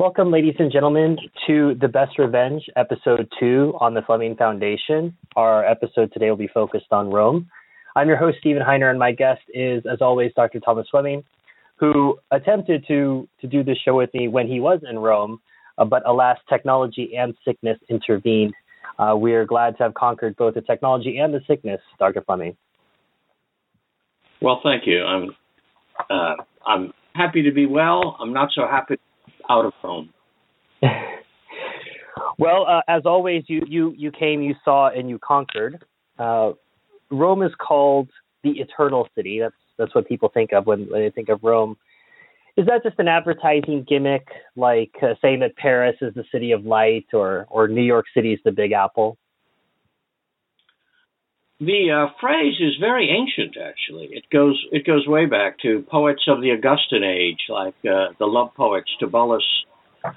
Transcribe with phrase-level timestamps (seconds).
[0.00, 5.14] Welcome, ladies and gentlemen, to The Best Revenge, episode two on the Fleming Foundation.
[5.36, 7.50] Our episode today will be focused on Rome.
[7.94, 10.58] I'm your host, Stephen Heiner, and my guest is, as always, Dr.
[10.58, 11.22] Thomas Fleming,
[11.76, 15.38] who attempted to, to do this show with me when he was in Rome,
[15.76, 18.54] uh, but alas, technology and sickness intervened.
[18.98, 22.22] Uh, we are glad to have conquered both the technology and the sickness, Dr.
[22.22, 22.56] Fleming.
[24.40, 25.04] Well, thank you.
[25.04, 25.36] I'm
[26.08, 26.36] uh,
[26.66, 28.16] I'm happy to be well.
[28.18, 28.96] I'm not so happy
[29.50, 30.10] out of Rome?
[32.38, 35.84] well, uh, as always, you, you, you came, you saw, and you conquered.
[36.18, 36.52] Uh,
[37.10, 38.08] Rome is called
[38.44, 39.40] the Eternal City.
[39.40, 41.76] That's that's what people think of when, when they think of Rome.
[42.56, 46.64] Is that just an advertising gimmick, like uh, saying that Paris is the city of
[46.64, 49.16] light, or or New York City is the Big Apple?
[51.60, 54.08] The uh, phrase is very ancient, actually.
[54.12, 58.24] It goes it goes way back to poets of the Augustan age, like uh, the
[58.24, 59.44] love poets Tibullus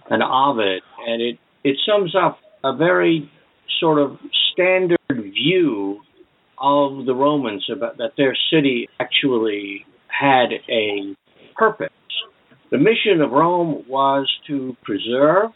[0.10, 3.30] and Ovid, and it it sums up a very
[3.82, 4.18] sort of
[4.54, 6.00] standard view
[6.62, 11.14] of the Romans about that their city actually had a
[11.58, 11.90] purpose.
[12.72, 15.52] The mission of Rome was to preserve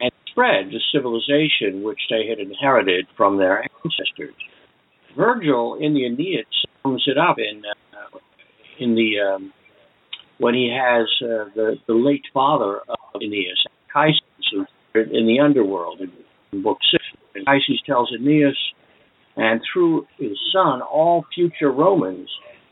[0.00, 4.34] and spread the civilization which they had inherited from their ancestors.
[5.16, 6.46] Virgil in the Aeneid
[6.82, 8.18] sums it up in uh,
[8.78, 9.52] in the um,
[10.38, 16.10] when he has uh, the the late father of Aeneas, Anchises, in the underworld in,
[16.52, 17.02] in book six.
[17.36, 18.56] Anchises tells Aeneas,
[19.36, 22.28] and through his son, all future Romans,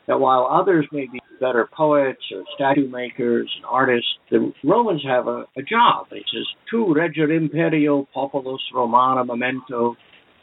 [0.07, 5.27] that while others may be better poets or statue makers and artists, the Romans have
[5.27, 6.07] a, a job.
[6.11, 9.97] He says, "Tu regere imperio populus Romana memento."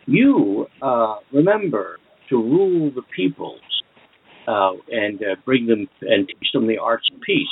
[0.08, 3.62] You uh, remember to rule the peoples
[4.48, 7.48] uh, and uh, bring them and teach them the arts of peace,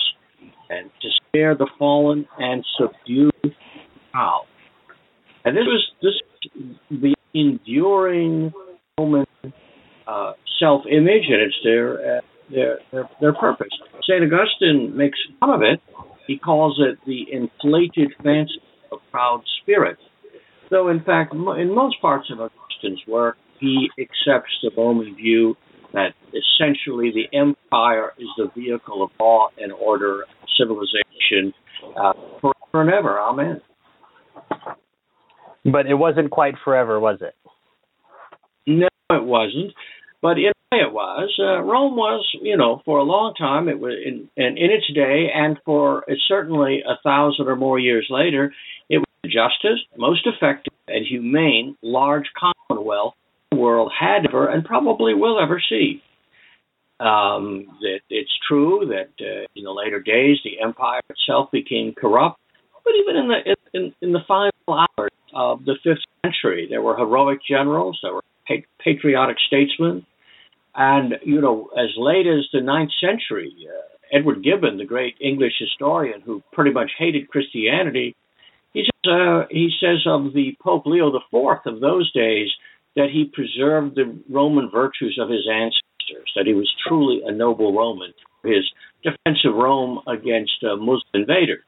[0.69, 3.49] and to spare the fallen and subdue the
[4.11, 4.45] proud.
[5.43, 6.13] And this was this
[6.89, 8.53] the enduring
[8.97, 9.25] Roman
[10.07, 13.67] uh, self-image, and it's their uh, their their, their purpose.
[14.09, 15.81] Saint Augustine makes fun of it.
[16.27, 18.61] He calls it the inflated fancy
[18.91, 19.97] of proud spirit
[20.75, 25.55] Though, in fact, in most parts of Augustine's work, he accepts the Roman view
[25.93, 30.25] that essentially the empire is the vehicle of law and order,
[30.59, 31.53] civilization,
[31.97, 33.17] uh, forever and ever.
[33.21, 33.61] Amen.
[35.63, 37.35] But it wasn't quite forever, was it?
[38.67, 39.71] No, it wasn't.
[40.21, 41.33] But in a way, it was.
[41.39, 44.93] Uh, Rome was, you know, for a long time, it was in, in, in its
[44.93, 48.51] day, and for uh, certainly a thousand or more years later,
[49.25, 53.13] justest, most effective, and humane large commonwealth
[53.51, 56.01] the world had ever and probably will ever see.
[56.99, 62.39] Um, that it's true that uh, in the later days the empire itself became corrupt,
[62.85, 66.95] but even in the in, in the final hours of the fifth century, there were
[66.95, 68.23] heroic generals, there were
[68.79, 70.05] patriotic statesmen,
[70.73, 75.53] and you know as late as the ninth century, uh, Edward Gibbon, the great English
[75.59, 78.15] historian who pretty much hated Christianity,
[78.75, 82.49] he says, uh, he says of the Pope Leo IV of those days
[82.95, 87.73] that he preserved the Roman virtues of his ancestors, that he was truly a noble
[87.73, 88.69] Roman, his
[89.01, 91.63] defense of Rome against uh, Muslim invaders.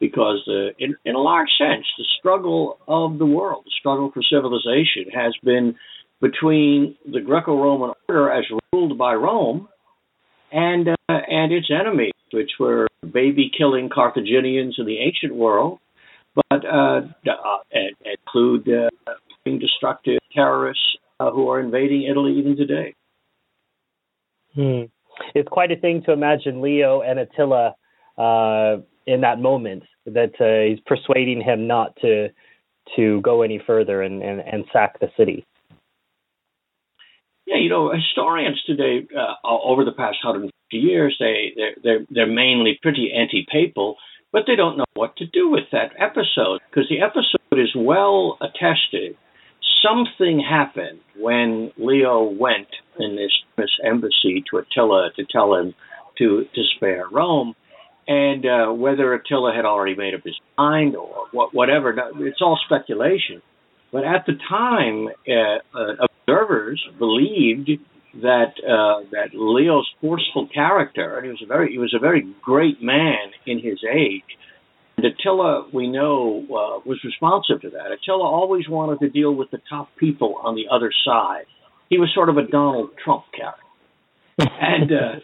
[0.00, 4.22] Because, uh, in, in a large sense, the struggle of the world, the struggle for
[4.22, 5.76] civilization, has been
[6.20, 9.68] between the Greco-Roman order as ruled by Rome
[10.50, 15.78] and uh, and its enemies, which were baby-killing Carthaginians in the ancient world,
[16.34, 17.58] but uh, uh,
[18.04, 19.12] include uh,
[19.44, 22.94] destructive terrorists uh, who are invading Italy even today.
[24.54, 24.82] Hmm.
[25.34, 27.74] It's quite a thing to imagine Leo and Attila
[28.18, 32.28] uh, in that moment that uh, he's persuading him not to
[32.96, 35.46] to go any further and, and, and sack the city.
[37.46, 42.26] Yeah, you know, historians today, uh, over the past 150 years, they they're they're, they're
[42.26, 43.96] mainly pretty anti-papal,
[44.34, 48.36] but they don't know what to do with that episode because the episode is well
[48.42, 49.16] attested.
[49.80, 52.66] Something happened when Leo went
[52.98, 55.72] in this, this embassy to Attila to tell him
[56.18, 57.54] to, to spare Rome.
[58.08, 62.58] And uh, whether Attila had already made up his mind or what, whatever, it's all
[62.66, 63.40] speculation.
[63.92, 67.70] But at the time, uh, uh, observers believed
[68.22, 72.26] that uh, that Leo's forceful character, and he was a very he was a very
[72.42, 74.22] great man in his age.
[74.96, 77.90] And Attila, we know, uh, was responsive to that.
[77.90, 81.46] Attila always wanted to deal with the top people on the other side.
[81.90, 83.60] He was sort of a Donald Trump character,
[84.60, 85.20] and uh,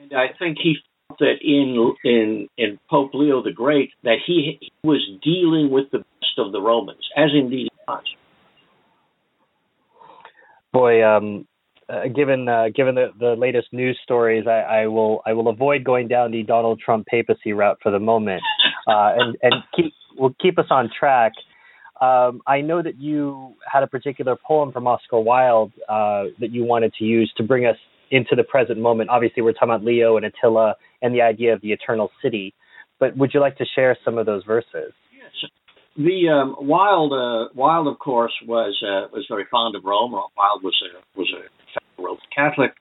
[0.00, 0.76] and I think he
[1.08, 5.98] felt that in in in Pope Leo the Great that he was dealing with the
[5.98, 8.04] best of the Romans, as indeed he was.
[10.72, 11.46] Boy, um,
[11.90, 15.84] uh, given uh, given the, the latest news stories, I, I, will I will avoid
[15.84, 18.42] going down the Donald Trump papacy route for the moment,
[18.86, 21.32] uh, and and keep will keep us on track.
[22.00, 26.64] Um, I know that you had a particular poem from Oscar Wilde uh, that you
[26.64, 27.76] wanted to use to bring us
[28.10, 29.10] into the present moment.
[29.10, 32.54] Obviously, we're talking about Leo and Attila and the idea of the eternal city.
[32.98, 34.92] But would you like to share some of those verses?
[35.12, 35.50] Yes.
[35.96, 40.12] The um, Wilde, uh, Wilde, of course, was uh, was very fond of Rome.
[40.12, 42.72] Wilde was a was a Roman Catholic,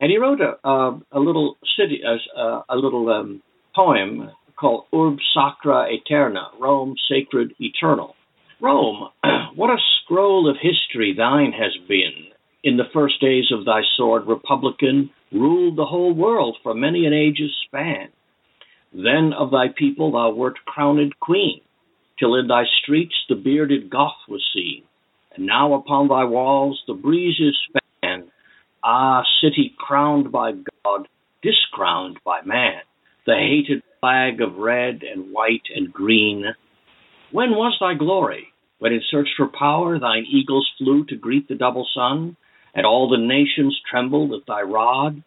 [0.00, 3.42] and he wrote a a, a little city a, a little um,
[3.74, 8.14] poem called Urbs Sacra Aeterna, Rome Sacred Eternal.
[8.60, 9.08] Rome,
[9.54, 12.28] what a scroll of history thine has been.
[12.62, 17.14] In the first days of thy sword, Republican, ruled the whole world for many an
[17.14, 18.08] age's span.
[18.92, 21.62] Then of thy people thou wert crowned queen,
[22.18, 24.82] till in thy streets the bearded Goth was seen.
[25.34, 27.80] And now upon thy walls the breezes span.
[28.82, 31.06] Ah, city crowned by God,
[31.42, 32.80] discrowned by man,
[33.26, 36.44] the hated flag of red and white and green.
[37.30, 38.48] When was thy glory?
[38.78, 42.38] When in search for power thine eagles flew to greet the double sun,
[42.74, 45.22] and all the nations trembled at thy rod?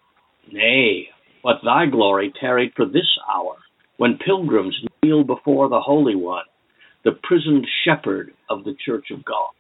[0.52, 1.10] Nay,
[1.44, 3.58] but thy glory tarried for this hour,
[3.98, 6.46] when pilgrims kneel before the Holy One,
[7.04, 9.52] the prisoned shepherd of the Church of God.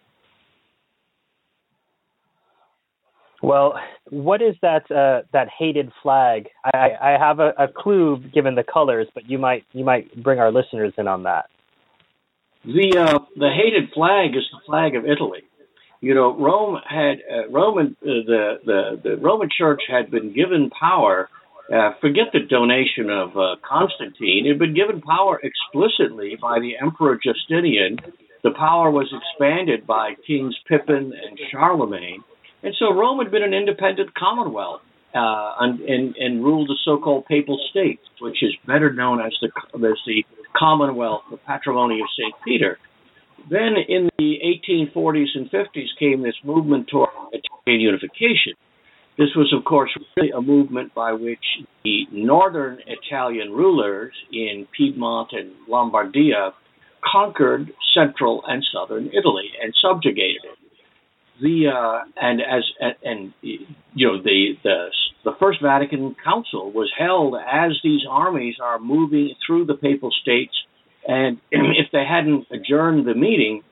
[3.44, 3.74] Well,
[4.10, 6.48] what is that uh, that hated flag?
[6.64, 10.40] I, I have a, a, clue given the colors, but you might you might bring
[10.40, 11.48] our listeners in on that.
[12.64, 15.42] The uh, the hated flag is the flag of Italy.
[16.00, 20.70] You know, Rome had uh, Roman uh, the, the the Roman Church had been given
[20.70, 21.28] power.
[21.68, 26.78] Uh, forget the donation of uh, Constantine; it had been given power explicitly by the
[26.82, 27.98] Emperor Justinian.
[28.42, 32.24] The power was expanded by Kings Pippin and Charlemagne,
[32.64, 34.82] and so Rome had been an independent commonwealth
[35.14, 39.52] uh, and, and, and ruled the so-called Papal States, which is better known as the
[39.76, 40.24] as the
[40.56, 42.34] Commonwealth, the patrimony of St.
[42.46, 42.78] Peter.
[43.50, 44.38] Then in the
[44.70, 48.54] 1840s and 50s came this movement toward Italian unification.
[49.18, 51.44] This was, of course, really a movement by which
[51.84, 56.54] the northern Italian rulers in Piedmont and Lombardia
[57.12, 60.63] conquered central and southern Italy and subjugated it.
[61.42, 64.88] The uh, and as and, and you know the the
[65.26, 70.54] the First Vatican Council was held as these armies are moving through the Papal States,
[71.08, 73.64] and if they hadn't adjourned the meeting,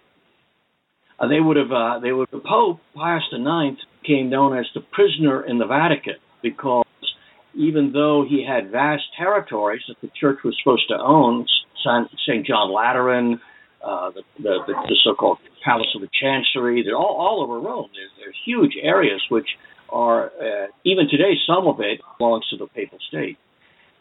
[1.19, 4.81] uh, they would have uh, they would the Pope Pius IX became known as the
[4.81, 6.85] prisoner in the Vatican because
[7.53, 11.45] even though he had vast territories that the Church was supposed to own,
[12.25, 12.45] St.
[12.45, 13.39] John Lateran,
[13.83, 17.89] uh, the, the, the, so-called Palace of the Chancery, they're all, all over Rome.
[17.93, 19.47] There's, there's huge areas which
[19.89, 23.37] are uh, even today some of it belongs to the papal state,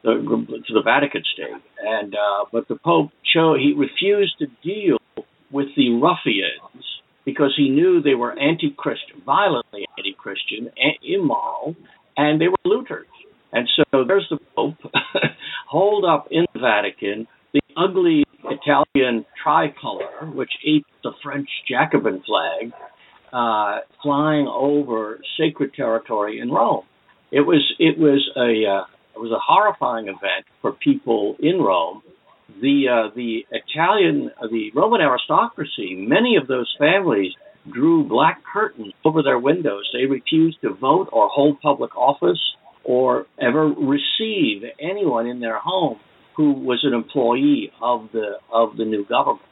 [0.03, 4.99] the, to the Vatican state, and uh, but the Pope chose he refused to deal
[5.51, 6.85] with the ruffians
[7.25, 10.71] because he knew they were anti-Christian, violently anti-Christian,
[11.03, 11.77] immoral,
[12.17, 13.07] and they were looters.
[13.53, 14.77] And so there's the Pope
[15.69, 22.73] holed up in the Vatican the ugly Italian tricolor, which apes the French Jacobin flag,
[23.33, 26.85] uh, flying over sacred territory in Rome.
[27.31, 32.03] It was it was a uh, it was a horrifying event for people in Rome.
[32.61, 37.33] The uh, the Italian the Roman aristocracy, many of those families
[37.73, 39.89] drew black curtains over their windows.
[39.93, 42.41] They refused to vote or hold public office
[42.83, 46.01] or ever receive anyone in their home
[46.41, 49.45] who was an employee of the of the new government.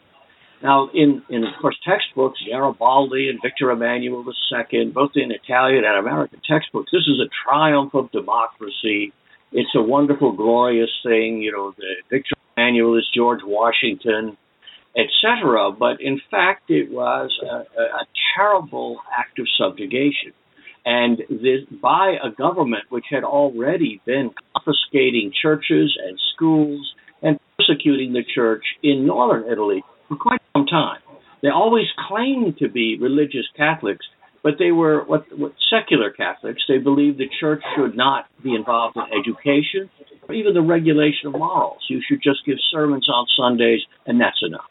[0.63, 5.99] Now, in, in of course textbooks, Garibaldi and Victor Emmanuel II, both in Italian and
[5.99, 9.13] American textbooks, this is a triumph of democracy.
[9.53, 11.43] It's a wonderful, glorious thing.
[11.43, 14.39] You know, the Victor Emmanuel is George Washington,
[14.97, 15.71] etc.
[15.71, 17.57] But in fact, it was a,
[18.03, 18.05] a
[18.35, 20.33] terrible act of subjugation,
[20.89, 28.15] and this by a government which had already been confiscating churches and schools and persecuting
[28.15, 31.01] the church in northern Italy for quite some time.
[31.43, 34.07] They always claimed to be religious Catholics,
[34.43, 36.63] but they were what, what secular Catholics.
[36.67, 39.91] They believed the church should not be involved in education
[40.27, 41.85] or even the regulation of morals.
[41.91, 44.65] You should just give sermons on Sundays, and that's enough.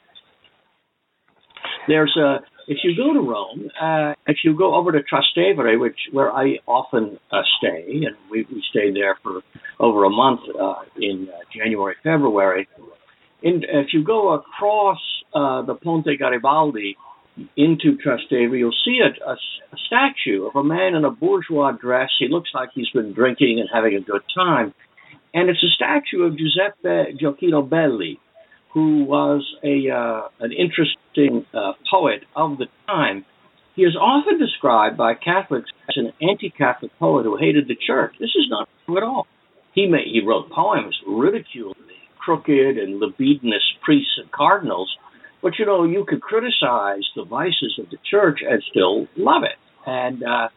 [1.88, 5.98] There's a if you go to Rome, uh, if you go over to Trastevere, which
[6.12, 9.42] where I often uh, stay, and we, we stayed there for
[9.80, 12.68] over a month uh, in uh, January, February,
[13.42, 15.00] in, if you go across
[15.34, 16.98] uh, the Ponte Garibaldi
[17.56, 22.10] into Trastevere, you'll see a, a, a, statue of a man in a bourgeois dress.
[22.20, 24.74] He looks like he's been drinking and having a good time.
[25.34, 28.20] And it's a statue of Giuseppe Gioacchino Belli,
[28.78, 33.26] who was a uh, an interesting uh, poet of the time.
[33.76, 38.14] He is often described by Catholics as an anti-Catholic poet who hated the church.
[38.20, 39.26] This is not true at all.
[39.74, 44.96] He may, he wrote poems ridiculing the crooked and libidinous priests and cardinals,
[45.42, 49.58] but you know you could criticize the vices of the church and still love it.
[49.88, 50.50] And uh,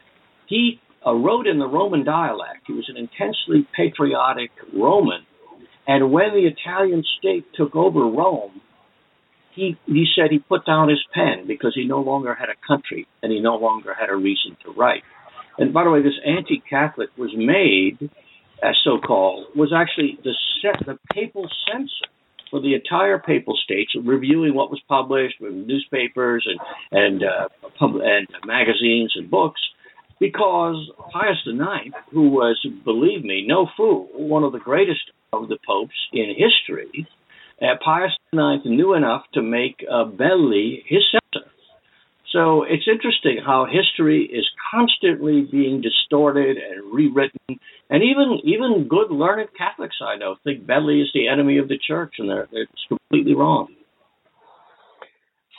[0.47, 2.67] he uh, wrote in the Roman dialect.
[2.67, 5.25] He was an intensely patriotic Roman,
[5.87, 8.61] and when the Italian state took over Rome,
[9.53, 13.07] he he said he put down his pen because he no longer had a country
[13.23, 15.03] and he no longer had a reason to write.
[15.59, 18.11] And by the way, this anti-Catholic was made,
[18.63, 22.11] as so-called, was actually the set, the papal censor
[22.51, 26.61] for the entire papal states, reviewing what was published in newspapers and
[26.93, 29.61] and uh, pub- and magazines and books,
[30.21, 35.59] because Pius IX, who was, believe me, no fool, one of the greatest of the
[35.67, 37.09] popes in history,
[37.61, 41.49] uh, Pius IX knew enough to make uh, Belli his censor.
[42.33, 47.59] So it's interesting how history is constantly being distorted and rewritten,
[47.89, 51.77] and even even good learned Catholics I know think Belli is the enemy of the
[51.77, 53.75] church, and they're, it's completely wrong.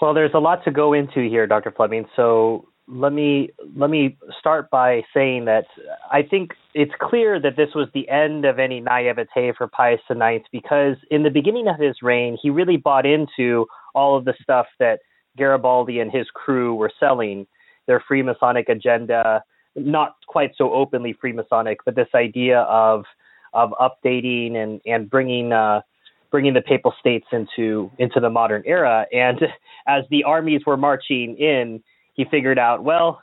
[0.02, 1.72] Well, there's a lot to go into here, Dr.
[1.72, 2.06] Fleming.
[2.16, 5.66] So let me let me start by saying that
[6.12, 10.46] I think it's clear that this was the end of any naivete for Pius IX
[10.52, 14.68] because in the beginning of his reign, he really bought into all of the stuff
[14.80, 15.00] that
[15.38, 17.48] Garibaldi and his crew were selling,
[17.88, 19.42] their Freemasonic agenda,
[19.76, 23.06] not quite so openly Freemasonic, but this idea of
[23.54, 25.82] of updating and and bringing uh,
[26.30, 29.06] bringing the papal states into into the modern era.
[29.14, 29.40] And
[29.88, 31.82] as the armies were marching in,
[32.14, 33.22] he figured out, well,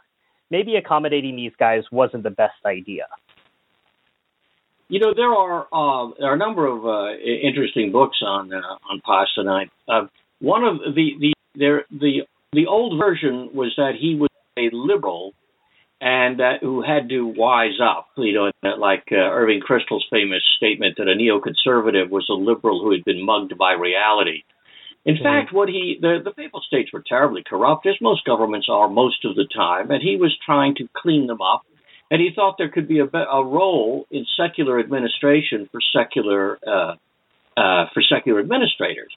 [0.50, 3.06] maybe accommodating these guys wasn't the best idea.
[4.88, 8.60] You know, there are uh, there are a number of uh, interesting books on uh,
[8.90, 9.70] on IX.
[9.86, 10.06] Uh,
[10.40, 12.20] one of the the there the
[12.52, 15.34] the old version was that he was a liberal
[16.00, 18.08] and that who had to wise up.
[18.16, 22.92] You know, like uh, Irving Kristol's famous statement that a neoconservative was a liberal who
[22.92, 24.44] had been mugged by reality.
[25.04, 25.24] In mm-hmm.
[25.24, 29.24] fact, what he the, the papal states were terribly corrupt, as most governments are most
[29.24, 31.62] of the time, and he was trying to clean them up.
[32.10, 36.94] And he thought there could be a, a role in secular administration for secular uh,
[37.56, 39.14] uh, for secular administrators.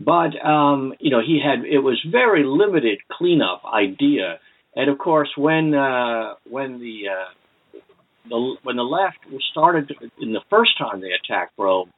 [0.00, 4.38] But um, you know, he had it was very limited cleanup idea.
[4.74, 7.80] And of course, when uh, when the, uh,
[8.28, 9.18] the when the left
[9.50, 11.90] started in the first time they attacked Rome,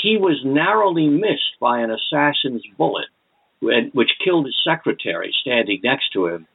[0.00, 3.06] he was narrowly missed by an assassin's bullet,
[3.60, 6.46] which killed his secretary standing next to him.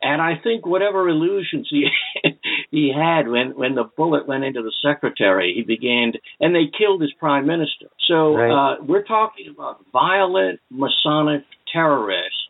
[0.00, 1.88] And I think whatever illusions he
[2.70, 6.70] he had when when the bullet went into the secretary, he began, to, and they
[6.76, 7.86] killed his prime minister.
[8.06, 8.50] So right.
[8.50, 12.48] uh, we're talking about violent Masonic terrorists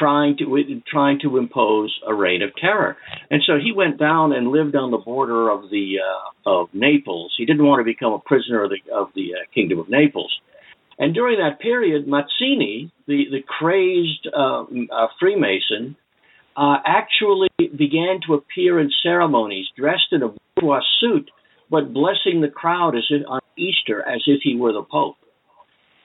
[0.00, 2.96] trying to trying to impose a reign of terror.
[3.30, 7.34] And so he went down and lived on the border of the uh, of Naples.
[7.36, 10.34] He didn't want to become a prisoner of the of the uh, kingdom of Naples.
[10.98, 15.96] And during that period, Mazzini, the the crazed uh, uh Freemason,
[16.56, 21.30] uh, actually began to appear in ceremonies dressed in a bourgeois suit,
[21.70, 25.16] but blessing the crowd as if on Easter as if he were the Pope.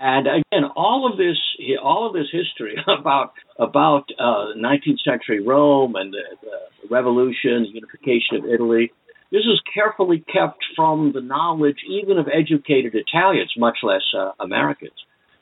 [0.07, 1.35] And again, all of this,
[1.81, 8.37] all of this history about about uh, 19th century Rome and the, the revolution, unification
[8.37, 8.91] of Italy,
[9.31, 14.93] this is carefully kept from the knowledge even of educated Italians, much less uh, Americans.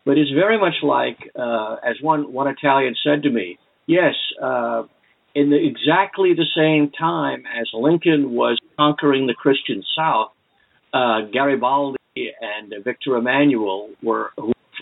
[0.05, 4.83] But it's very much like, uh, as one one Italian said to me, yes, uh,
[5.35, 10.31] in the, exactly the same time as Lincoln was conquering the Christian South,
[10.93, 14.31] uh, Garibaldi and Victor Emmanuel were,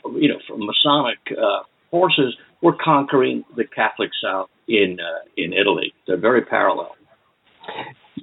[0.06, 5.94] you know, from Masonic uh, forces, were conquering the Catholic South in uh, in Italy.
[6.08, 6.96] They're very parallel.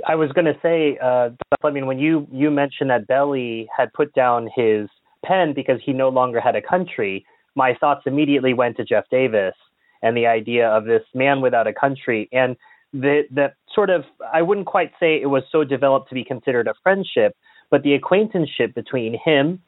[0.06, 1.30] I was going to say, uh,
[1.62, 4.88] I mean, when you you mentioned that Belli had put down his
[5.24, 9.54] pen because he no longer had a country, my thoughts immediately went to Jeff Davis
[10.02, 12.56] and the idea of this man without a country and
[12.92, 16.68] the the sort of I wouldn't quite say it was so developed to be considered
[16.68, 17.36] a friendship,
[17.70, 19.60] but the acquaintanceship between him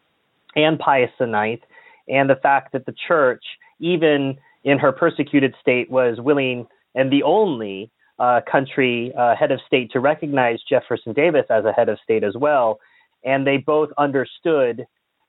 [0.57, 1.63] and Pius IX
[2.09, 3.43] and the fact that the church,
[3.79, 9.61] even in her persecuted state, was willing and the only uh, country uh, head of
[9.67, 12.79] state to recognize Jefferson Davis as a head of state as well.
[13.25, 14.85] And they both understood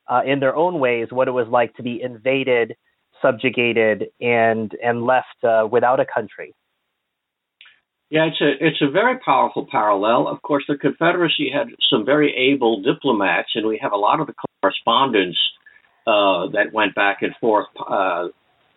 [0.09, 2.75] uh, in their own ways what it was like to be invaded,
[3.21, 6.53] subjugated, and and left uh, without a country.
[8.09, 10.27] Yeah, it's a it's a very powerful parallel.
[10.27, 14.27] Of course, the Confederacy had some very able diplomats, and we have a lot of
[14.27, 15.37] the correspondence
[16.07, 17.67] uh, that went back and forth.
[17.79, 18.29] Uh,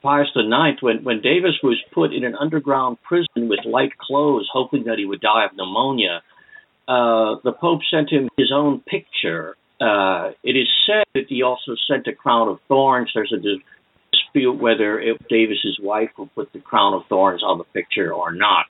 [0.02, 4.84] Pius IX, when when Davis was put in an underground prison with light clothes, hoping
[4.84, 6.22] that he would die of pneumonia,
[6.86, 9.56] uh, the Pope sent him his own picture.
[9.80, 13.10] Uh, it is said that he also sent a crown of thorns.
[13.14, 17.64] There's a dispute whether it, Davis's wife will put the crown of thorns on the
[17.64, 18.66] picture or not.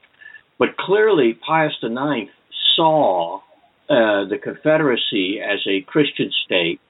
[0.59, 2.31] But clearly, Pius IX
[2.77, 3.41] saw
[3.89, 6.81] uh, the Confederacy as a Christian state.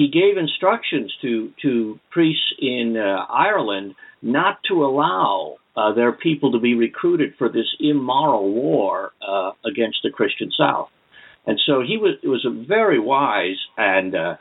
[0.00, 6.52] He gave instructions to to priests in uh, Ireland not to allow uh, their people
[6.52, 10.88] to be recruited for this immoral war uh, against the Christian South.
[11.46, 14.36] And so he was was a very wise and uh,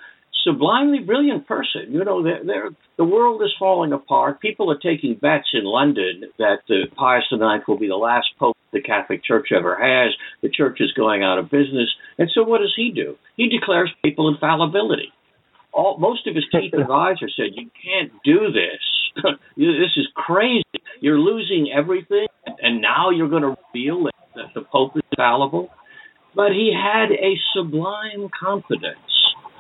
[0.46, 1.92] sublimely brilliant person.
[1.92, 4.40] You know, they're, they're, the world is falling apart.
[4.40, 8.56] People are taking bets in London that uh, Pius IX will be the last pope
[8.72, 10.14] the Catholic Church ever has.
[10.42, 11.90] The church is going out of business.
[12.18, 13.18] And so what does he do?
[13.36, 15.12] He declares papal infallibility.
[15.74, 19.24] All, most of his chief advisors said, You can't do this.
[19.58, 20.64] this is crazy.
[21.00, 22.28] You're losing everything,
[22.62, 24.14] and now you're going to reveal that,
[24.56, 25.70] the Pope is fallible.
[26.36, 29.00] But he had a sublime confidence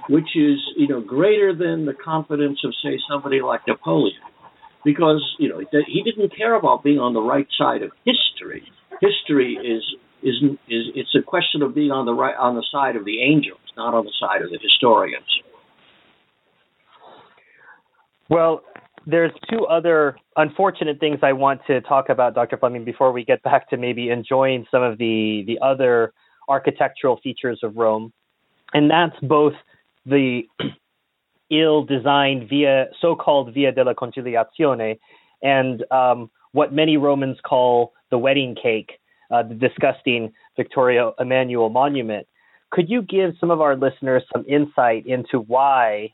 [0.09, 4.19] which is you know greater than the confidence of say somebody like Napoleon,
[4.83, 8.63] because you know he didn't care about being on the right side of history.
[8.99, 9.83] History is
[10.23, 10.35] is
[10.67, 13.61] is it's a question of being on the right on the side of the angels,
[13.77, 15.29] not on the side of the historians.
[18.29, 18.61] Well,
[19.07, 22.57] there's two other unfortunate things I want to talk about, Dr.
[22.57, 26.13] Fleming, before we get back to maybe enjoying some of the the other
[26.47, 28.13] architectural features of Rome,
[28.73, 29.53] and that's both
[30.05, 30.43] the
[31.51, 34.99] ill-designed via so-called Via della Conciliazione
[35.41, 38.91] and um, what many Romans call the wedding cake,
[39.31, 42.27] uh, the disgusting Victoria Emmanuel monument.
[42.71, 46.13] Could you give some of our listeners some insight into why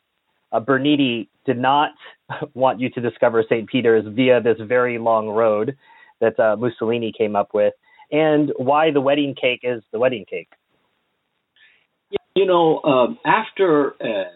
[0.56, 1.92] uh, Bernini did not
[2.54, 3.68] want you to discover St.
[3.68, 5.78] Peter's via this very long road
[6.22, 7.74] that uh, Mussolini came up with,
[8.12, 10.50] and why the wedding cake is the wedding cake?
[12.36, 14.30] You know, um, after uh,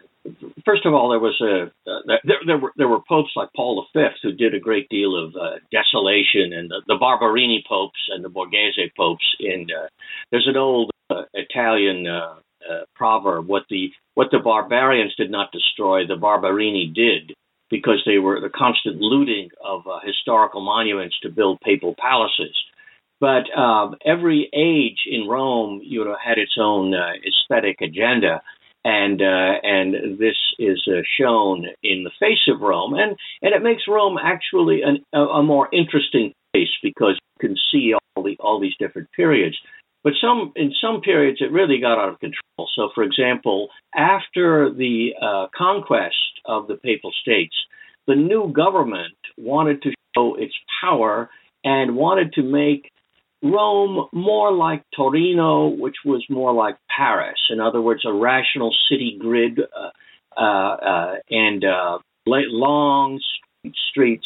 [0.66, 3.86] first of all, there was a uh, there, there were there were popes like Paul
[3.94, 8.24] V who did a great deal of uh, desolation, and the, the Barberini popes and
[8.24, 9.24] the Borghese popes.
[9.40, 9.88] And uh,
[10.32, 12.36] there's an old uh, Italian uh,
[12.96, 17.34] proverb: "What the what the barbarians did not destroy, the Barberini did."
[17.70, 22.56] Because they were the constant looting of uh, historical monuments to build papal palaces.
[23.20, 28.42] But um, every age in Rome, you know, had its own uh, aesthetic agenda,
[28.84, 33.12] and uh, and this is uh, shown in the face of Rome, and
[33.44, 37.94] and it makes Rome actually an, a, a more interesting place because you can see
[37.94, 39.58] all the all these different periods.
[40.04, 42.70] But some in some periods it really got out of control.
[42.76, 47.56] So, for example, after the uh, conquest of the Papal States,
[48.08, 51.30] the new government wanted to show its power
[51.64, 52.92] and wanted to make
[53.42, 57.40] Rome more like Torino, which was more like Paris.
[57.50, 63.20] In other words, a rational city grid uh, uh, uh and uh, long
[63.90, 64.26] streets.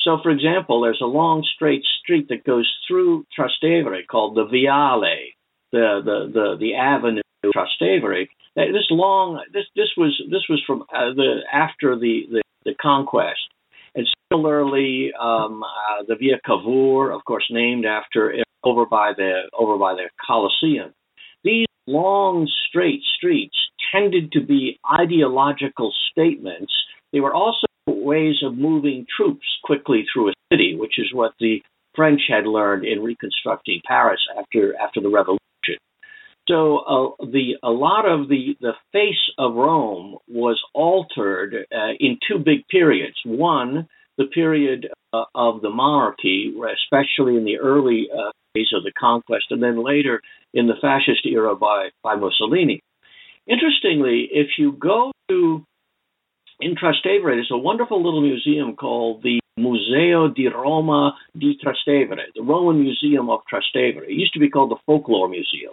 [0.00, 5.34] So, for example, there's a long straight street that goes through Trastevere called the Viale,
[5.72, 8.28] the the the, the avenue Trastevere.
[8.54, 13.40] This long this this was this was from uh, the after the, the the conquest.
[13.94, 18.34] And similarly, um, uh, the Via Cavour, of course, named after
[18.64, 20.92] over by the over by the Colosseum.
[21.44, 23.56] These long, straight streets
[23.92, 26.72] tended to be ideological statements.
[27.12, 31.62] They were also ways of moving troops quickly through a city, which is what the
[31.94, 35.38] French had learned in reconstructing Paris after after the Revolution.
[36.48, 42.18] So uh, the a lot of the the face of Rome was altered uh, in
[42.26, 43.16] two big periods.
[43.24, 48.92] One, the period uh, of the monarchy, especially in the early uh, phase of the
[48.98, 50.20] conquest, and then later
[50.52, 52.80] in the fascist era by, by Mussolini.
[53.46, 55.64] Interestingly, if you go to
[56.60, 62.42] in Trastevere, there's a wonderful little museum called the Museo di Roma di Trastevere, the
[62.42, 64.04] Roman Museum of Trastevere.
[64.04, 65.72] It used to be called the Folklore Museum.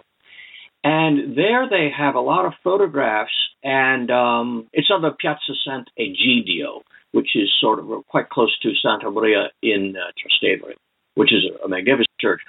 [0.84, 3.32] And there they have a lot of photographs,
[3.64, 9.10] and um, it's on the Piazza Sant'Egidio, which is sort of quite close to Santa
[9.10, 10.74] Maria in uh, Trastevere,
[11.14, 12.40] which is a magnificent church.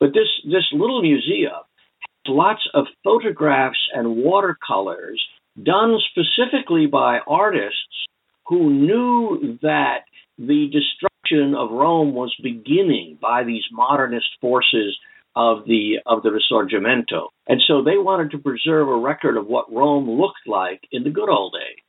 [0.00, 5.22] But this this little museum has lots of photographs and watercolors
[5.60, 8.06] done specifically by artists
[8.46, 10.04] who knew that
[10.38, 14.96] the destruction of Rome was beginning by these modernist forces
[15.34, 17.28] of the of the Risorgimento.
[17.48, 21.10] And so they wanted to preserve a record of what Rome looked like in the
[21.10, 21.82] good old days.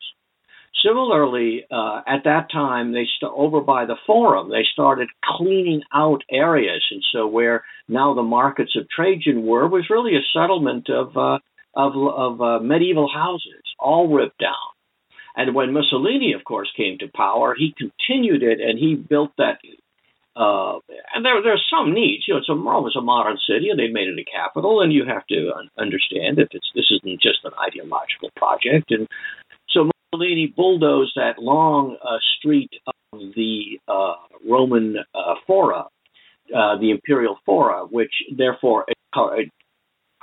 [0.86, 6.24] Similarly, uh, at that time, they st- over by the Forum, they started cleaning out
[6.30, 11.16] areas, and so where now the markets of Trajan were was really a settlement of
[11.16, 11.40] uh,
[11.76, 14.74] of, of uh, medieval houses, all ripped down.
[15.36, 19.58] And when Mussolini, of course, came to power, he continued it and he built that.
[20.36, 20.80] Uh,
[21.14, 22.26] and there, there's some needs.
[22.28, 24.82] You know, it's a, Rome is a modern city, and they made it a capital,
[24.82, 28.92] and you have to understand that it's, this isn't just an ideological project.
[28.92, 29.08] And
[29.70, 34.14] so Mussolini bulldozed that long uh, street of the uh,
[34.48, 35.86] Roman uh, Fora,
[36.56, 38.86] uh, the Imperial Fora, which therefore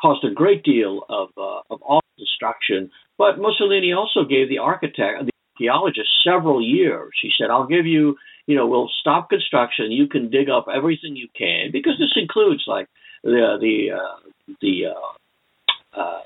[0.01, 2.91] caused a great deal of uh, of awful destruction.
[3.19, 7.13] But Mussolini also gave the architect, the archaeologist, several years.
[7.21, 9.93] He said, "I'll give you, you know, we'll stop construction.
[9.93, 12.87] You can dig up everything you can because this includes like
[13.23, 16.23] the the uh, the uh, uh,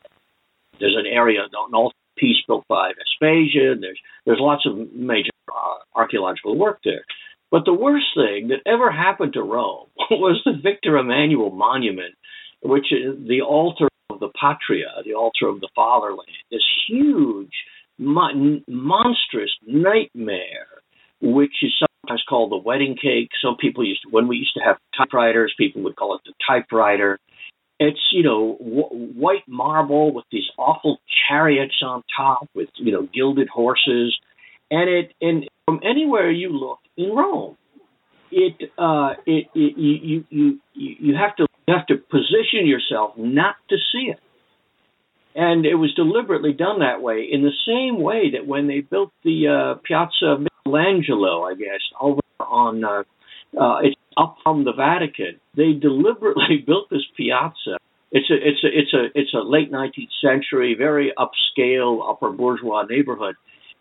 [0.78, 3.80] there's an area an piece built by Vespasian.
[3.80, 7.04] There's there's lots of major uh, archaeological work there."
[7.50, 12.14] But the worst thing that ever happened to Rome was the Victor Emmanuel Monument
[12.64, 17.52] which is the altar of the patria, the altar of the fatherland, this huge,
[17.98, 20.66] mon- monstrous nightmare,
[21.20, 23.28] which is sometimes called the wedding cake.
[23.42, 26.32] Some people used to, when we used to have typewriters, people would call it the
[26.46, 27.18] typewriter.
[27.80, 30.98] It's you know w- white marble with these awful
[31.28, 34.16] chariots on top with you know gilded horses,
[34.70, 37.56] and it and from anywhere you look in Rome,
[38.30, 43.12] it uh, it, it you you you you have to you have to position yourself
[43.16, 44.20] not to see it.
[45.34, 49.10] And it was deliberately done that way, in the same way that when they built
[49.24, 53.02] the uh, Piazza Michelangelo, I guess, over on uh,
[53.60, 57.78] uh, it's up from the Vatican, they deliberately built this piazza.
[58.12, 62.84] It's a it's a it's a it's a late 19th century, very upscale, upper bourgeois
[62.88, 63.34] neighborhood,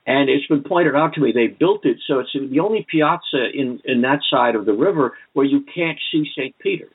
[0.07, 3.49] and it's been pointed out to me they built it so it's the only piazza
[3.53, 6.57] in in that side of the river where you can't see St.
[6.59, 6.89] Peter's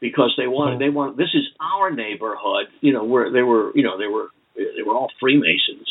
[0.00, 3.82] because they wanted they want this is our neighborhood you know where they were you
[3.82, 5.88] know they were they were all freemasons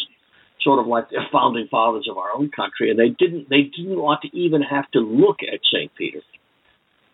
[0.61, 3.99] sort of like the founding fathers of our own country and they didn't they didn't
[3.99, 6.21] want to even have to look at st Peter.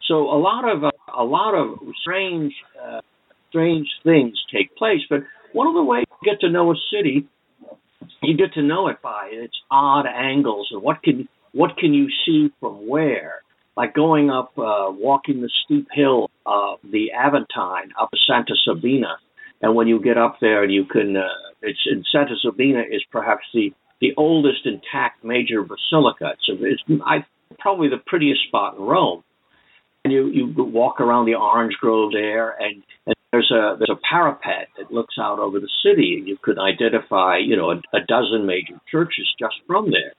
[0.07, 3.01] so a lot of uh, a lot of strange uh,
[3.49, 5.21] strange things take place but
[5.53, 7.27] one of the ways you get to know a city
[8.21, 12.07] you get to know it by its odd angles and what can what can you
[12.25, 13.41] see from where
[13.77, 19.17] like going up, uh, walking the steep hill of the Aventine up to Santa Sabina.
[19.61, 21.27] And when you get up there, you can, uh,
[21.61, 26.35] it's in Santa Sabina is perhaps the, the oldest intact major basilica.
[26.45, 27.25] So it's I,
[27.59, 29.23] probably the prettiest spot in Rome.
[30.03, 34.01] And you, you walk around the orange grove there, and, and there's a there's a
[34.09, 37.99] parapet that looks out over the city, and you could identify, you know, a, a
[38.07, 40.13] dozen major churches just from there.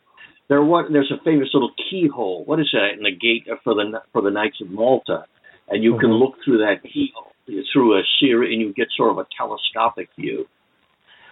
[0.53, 2.45] There what there's a famous little keyhole.
[2.45, 5.25] What is that in the gate for the for the Knights of Malta?
[5.71, 6.01] And you mm-hmm.
[6.01, 7.33] can look through that keyhole
[7.73, 10.45] through a series, and you get sort of a telescopic view.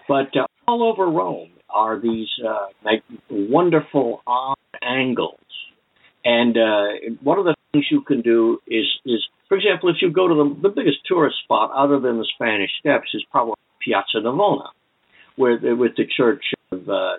[0.09, 5.37] But uh, all over Rome are these uh, like wonderful odd angles.
[6.25, 10.11] And uh, one of the things you can do is, is for example, if you
[10.11, 14.25] go to the, the biggest tourist spot other than the Spanish Steps is probably Piazza
[14.25, 14.69] Navona,
[15.41, 17.17] where with the church of uh,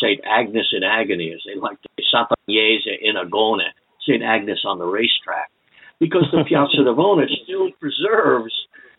[0.00, 3.64] Saint Agnes in agony, as they like to say, Santa Agnese in agone,
[4.06, 5.50] Saint Agnes on the racetrack,
[5.98, 8.52] because the Piazza Navona still preserves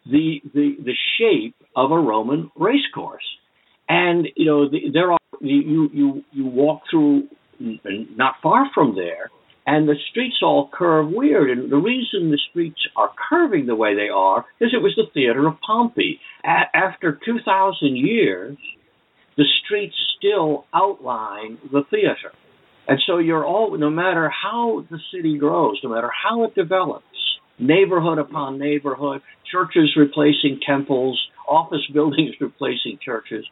[0.06, 3.26] the, the the shape of a Roman racecourse,
[3.88, 7.28] and you know the, there are you you you walk through
[7.60, 9.30] not far from there,
[9.66, 11.50] and the streets all curve weird.
[11.50, 15.10] And the reason the streets are curving the way they are is it was the
[15.14, 16.20] theater of Pompey.
[16.44, 18.58] A- after 2,000 years,
[19.38, 22.32] the streets still outline the theater.
[22.88, 27.04] And so you're all, no matter how the city grows, no matter how it develops,
[27.58, 33.46] neighborhood upon neighborhood, churches replacing temples, office buildings replacing churches,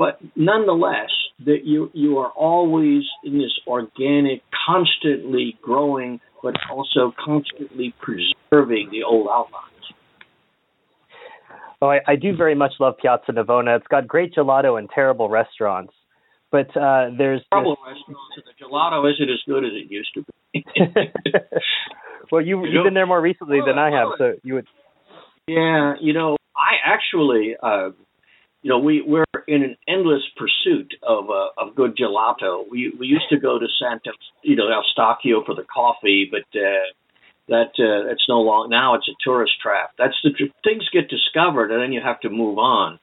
[0.00, 1.10] but nonetheless,
[1.44, 9.02] that you you are always in this organic, constantly growing, but also constantly preserving the
[9.06, 9.66] old outlines.
[11.82, 13.76] Well, I, I do very much love Piazza Navona.
[13.76, 15.92] It's got great gelato and terrible restaurants.
[16.50, 17.98] But uh, there's terrible this...
[17.98, 20.64] restaurants, and the gelato isn't as good as it used to be.
[22.32, 24.66] well, you, you've been there more recently than I have, so you would.
[25.46, 27.90] Yeah, you know, I actually, uh,
[28.62, 32.64] you know, we we're in an endless pursuit of uh, of good gelato.
[32.70, 36.92] We we used to go to Santa, you know, Eustachio for the coffee, but uh,
[37.48, 38.94] that uh, it's no long now.
[38.94, 39.92] It's a tourist trap.
[39.98, 40.30] That's the
[40.62, 42.98] things get discovered, and then you have to move on.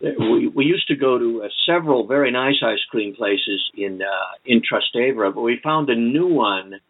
[0.00, 4.34] We we used to go to uh, several very nice ice cream places in uh,
[4.44, 6.80] in Trastevere, but we found a new one.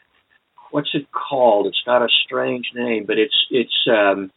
[0.70, 1.66] What's it called?
[1.66, 4.30] It's got a strange name, but it's it's um,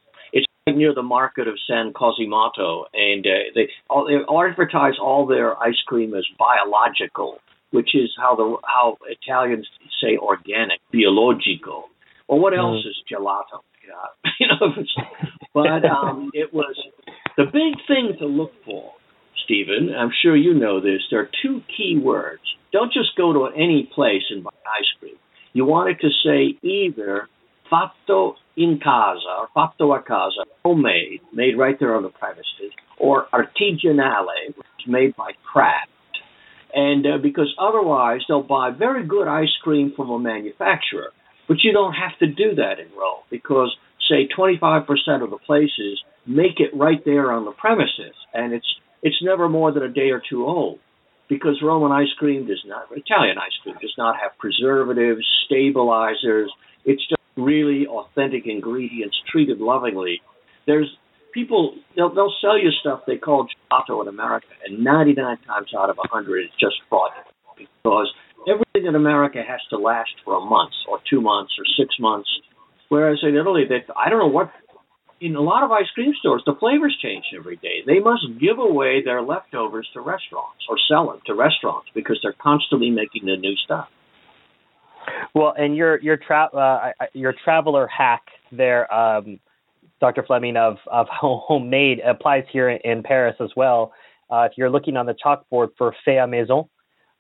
[0.76, 4.16] near the market of San Cosimato, and uh, they, all, they
[4.52, 7.38] advertise all their ice cream as biological,
[7.72, 9.68] which is how the how Italians
[10.02, 11.86] say organic, biologico.
[12.28, 12.90] Well, what else mm.
[12.90, 13.62] is gelato?
[13.88, 14.84] Yeah, you know,
[15.54, 16.76] but um, it was
[17.38, 18.94] the big thing to look for,
[19.46, 19.90] Stephen.
[19.98, 21.02] I'm sure you know this.
[21.10, 22.44] There are two key words.
[22.72, 25.16] Don't just go to any place and buy ice cream.
[25.54, 27.28] You want it to say either
[27.70, 33.28] fatto in casa, or fatto a casa, homemade, made right there on the premises, or
[33.34, 35.90] artigianale, which is made by craft.
[36.74, 41.12] And uh, because otherwise they'll buy very good ice cream from a manufacturer,
[41.48, 43.76] but you don't have to do that in Rome because
[44.10, 44.86] say 25%
[45.24, 48.68] of the places make it right there on the premises, and it's
[49.02, 50.80] it's never more than a day or two old
[51.30, 56.52] because Roman ice cream does not, Italian ice cream does not have preservatives, stabilizers.
[56.86, 60.22] It's just really authentic ingredients treated lovingly.
[60.68, 60.90] There's
[61.34, 65.90] people they'll they'll sell you stuff they call gelato in America, and 99 times out
[65.90, 68.12] of 100 it's just fraudulent because
[68.48, 72.30] everything in America has to last for a month or two months or six months,
[72.90, 74.52] whereas in Italy they I don't know what.
[75.22, 77.84] In a lot of ice cream stores, the flavors change every day.
[77.86, 82.40] They must give away their leftovers to restaurants or sell them to restaurants because they're
[82.42, 83.90] constantly making the new stuff.
[85.34, 89.40] Well, and your your tra- uh, your traveler hack there, um,
[90.00, 90.24] Dr.
[90.24, 93.94] Fleming of of homemade applies here in Paris as well.
[94.30, 96.66] Uh, if you're looking on the chalkboard for fait à maison,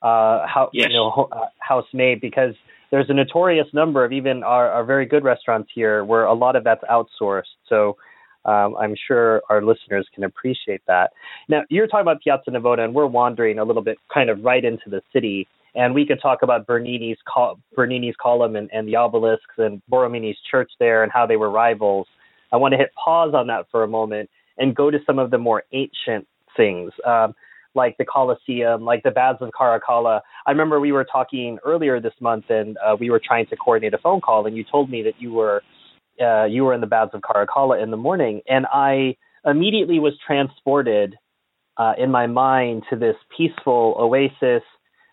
[0.02, 0.88] uh, how yes.
[0.90, 2.54] you know uh, house made, because
[2.92, 6.56] there's a notorious number of even our, our very good restaurants here where a lot
[6.56, 7.44] of that's outsourced.
[7.68, 7.98] So.
[8.46, 11.12] Um, I'm sure our listeners can appreciate that.
[11.50, 14.64] Now, you're talking about Piazza Navona, and we're wandering a little bit kind of right
[14.64, 15.46] into the city.
[15.76, 17.18] And we could talk about Bernini's
[17.76, 22.08] Bernini's column and, and the obelisks and Borromini's church there and how they were rivals.
[22.52, 25.32] I want to hit pause on that for a moment and go to some of
[25.32, 26.28] the more ancient
[26.58, 27.34] things, um,
[27.76, 30.22] like the Colosseum, like the Baths of Caracalla.
[30.46, 33.94] I remember we were talking earlier this month, and uh, we were trying to coordinate
[33.94, 35.62] a phone call, and you told me that you were
[36.20, 40.14] uh, you were in the Baths of Caracalla in the morning, and I immediately was
[40.26, 41.16] transported
[41.78, 44.64] uh, in my mind to this peaceful oasis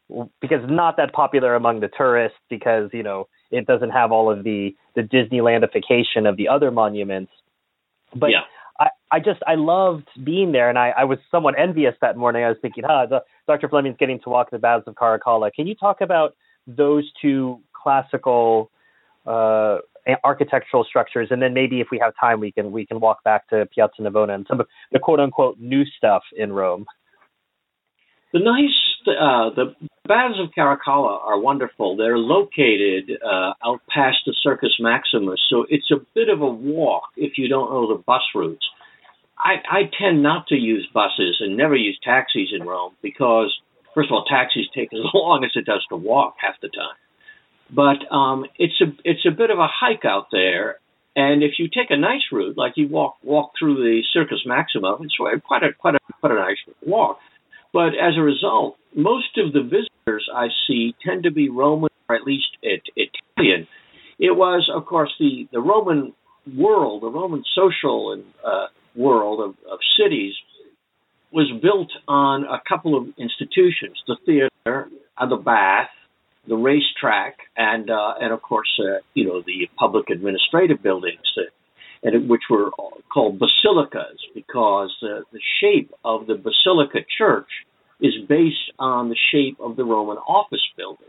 [0.09, 4.31] because it's not that popular among the tourists because you know it doesn't have all
[4.31, 7.33] of the the Disneylandification of the other monuments.
[8.14, 8.40] But yeah.
[8.79, 12.45] I, I just I loved being there, and I, I was somewhat envious that morning.
[12.45, 13.69] I was thinking, huh, the, Dr.
[13.69, 15.53] Fleming's getting to walk the Baths of Caracalla.
[15.53, 16.35] Can you talk about
[16.66, 18.71] those two classical
[19.27, 19.79] uh,
[20.25, 23.49] architectural structures, and then maybe if we have time, we can we can walk back
[23.49, 26.87] to Piazza Navona and some of the quote unquote new stuff in Rome.
[28.33, 28.75] The nice
[29.12, 29.75] uh, the
[30.07, 31.97] Baths of Caracalla are wonderful.
[31.97, 37.05] They're located uh, out past the Circus Maximus, so it's a bit of a walk
[37.16, 38.66] if you don't know the bus routes.
[39.38, 43.55] I, I tend not to use buses and never use taxis in Rome because,
[43.95, 46.97] first of all, taxis take as long as it does to walk half the time.
[47.69, 50.79] But um, it's a it's a bit of a hike out there,
[51.16, 55.03] and if you take a nice route, like you walk walk through the Circus Maximum,
[55.03, 57.19] it's quite a quite a quite a nice walk.
[57.72, 62.16] But as a result, most of the visitors I see tend to be Roman or
[62.16, 63.66] at least Italian.
[64.18, 66.14] It was, of course, the, the Roman
[66.57, 70.35] world, the Roman social and uh, world of, of cities
[71.33, 75.90] was built on a couple of institutions: the theater, and the bath,
[76.48, 81.50] the racetrack, and uh, and of course, uh, you know, the public administrative buildings, that,
[82.07, 82.71] and which were
[83.12, 87.49] called basilicas because uh, the shape of the basilica church
[88.01, 91.09] is based on the shape of the Roman office building.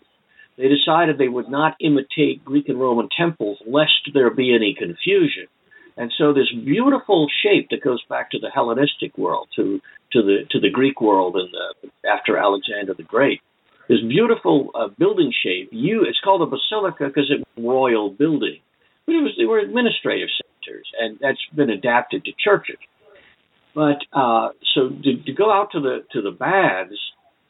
[0.57, 5.45] They decided they would not imitate Greek and Roman temples lest there be any confusion.
[5.97, 9.79] And so this beautiful shape that goes back to the Hellenistic world, to
[10.13, 13.41] to the to the Greek world, and the, after Alexander the Great,
[13.89, 15.69] this beautiful uh, building shape.
[15.71, 18.59] You, it's called a basilica because it was a royal building,
[19.05, 20.29] but it was they were administrative
[20.99, 22.77] and that's been adapted to churches.
[23.75, 26.97] But uh, so to, to go out to the to the baths,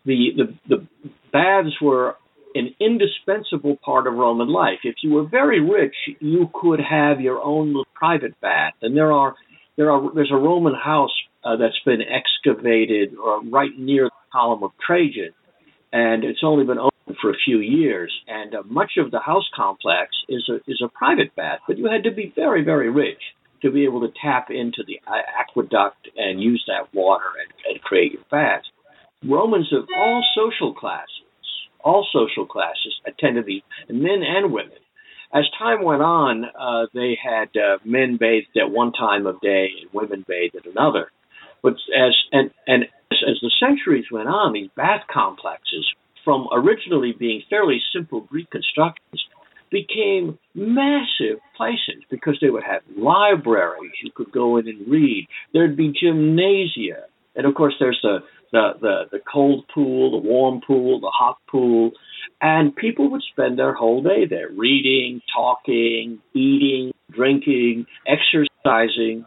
[0.06, 0.88] the, the the
[1.32, 2.16] baths were
[2.56, 4.80] an indispensable part of Roman life.
[4.84, 9.36] If you were very rich, you could have your own private bath, and there are
[9.78, 14.64] there are there's a Roman house uh, that's been excavated uh, right near the column
[14.64, 15.34] of Trajan,
[15.94, 18.12] and it's only been open for a few years.
[18.28, 21.86] And uh, much of the house complex is a is a private bath, but you
[21.86, 23.22] had to be very very rich
[23.62, 25.00] to be able to tap into the
[25.40, 28.68] aqueduct and use that water and, and create your fast.
[29.26, 31.10] Romans of all social classes,
[31.84, 34.78] all social classes attended these, men and women.
[35.34, 39.70] As time went on, uh, they had uh, men bathed at one time of day
[39.82, 41.12] and women bathed at another.
[41.62, 45.86] But as and and as, as the centuries went on, these bath complexes,
[46.28, 49.24] from originally being fairly simple Greek constructions,
[49.72, 55.26] became massive places because they would have libraries you could go in and read.
[55.54, 58.18] There'd be gymnasia, and of course, there's the
[58.52, 61.92] the the, the cold pool, the warm pool, the hot pool,
[62.42, 69.26] and people would spend their whole day there, reading, talking, eating, drinking, exercising.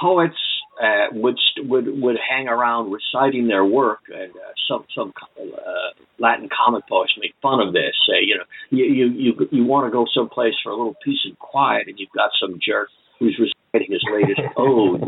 [0.00, 0.36] Poets
[0.80, 6.48] uh, would would would hang around reciting their work, and uh, some some uh, Latin
[6.48, 7.94] comic poets make fun of this.
[8.06, 11.20] Say, you know, you you you, you want to go someplace for a little peace
[11.24, 12.88] and quiet, and you've got some jerk
[13.18, 15.02] who's reciting his latest ode.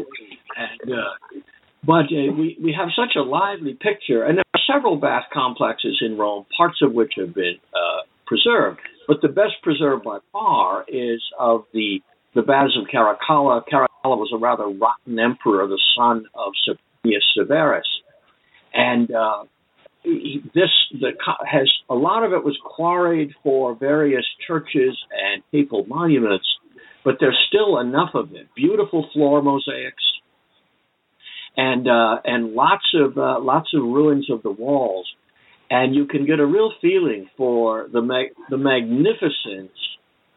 [0.56, 1.42] And uh,
[1.84, 6.02] but uh, we we have such a lively picture, and there are several bath complexes
[6.04, 8.80] in Rome, parts of which have been uh, preserved.
[9.06, 12.00] But the best preserved by far is of the
[12.34, 13.62] the baths of Caracalla.
[13.70, 17.86] Caracalla was a rather rotten emperor, the son of Septimius Severus,
[18.72, 19.44] and uh,
[20.04, 21.10] this the
[21.46, 26.46] has a lot of it was quarried for various churches and papal monuments,
[27.04, 28.48] but there's still enough of it.
[28.54, 30.02] Beautiful floor mosaics,
[31.56, 35.06] and uh, and lots of uh, lots of ruins of the walls,
[35.68, 38.00] and you can get a real feeling for the
[38.48, 39.76] the magnificence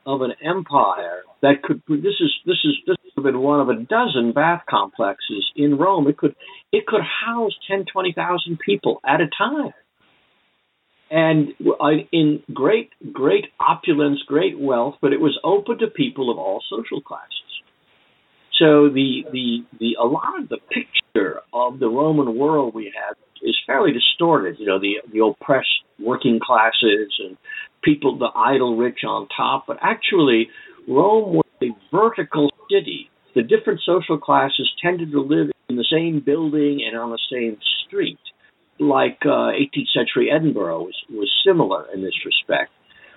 [0.06, 1.82] of an empire that could.
[1.88, 6.08] This is this is this have been one of a dozen bath complexes in Rome.
[6.08, 6.36] It could
[6.72, 9.74] it could house 10, 20,000 people at a time.
[11.12, 16.38] And uh, in great, great opulence, great wealth, but it was open to people of
[16.38, 17.30] all social classes.
[18.60, 23.16] So the the the a lot of the picture of the Roman world we have
[23.42, 24.58] is fairly distorted.
[24.60, 25.68] You know, the the oppressed
[26.00, 27.38] working classes and
[27.84, 29.66] people, the idle rich on top.
[29.68, 30.50] But actually,
[30.88, 33.10] Rome was a vertical city.
[33.36, 37.58] The different social classes tended to live in the same building and on the same
[37.86, 38.20] street.
[38.80, 42.72] Like uh, 18th century Edinburgh was, was similar in this respect.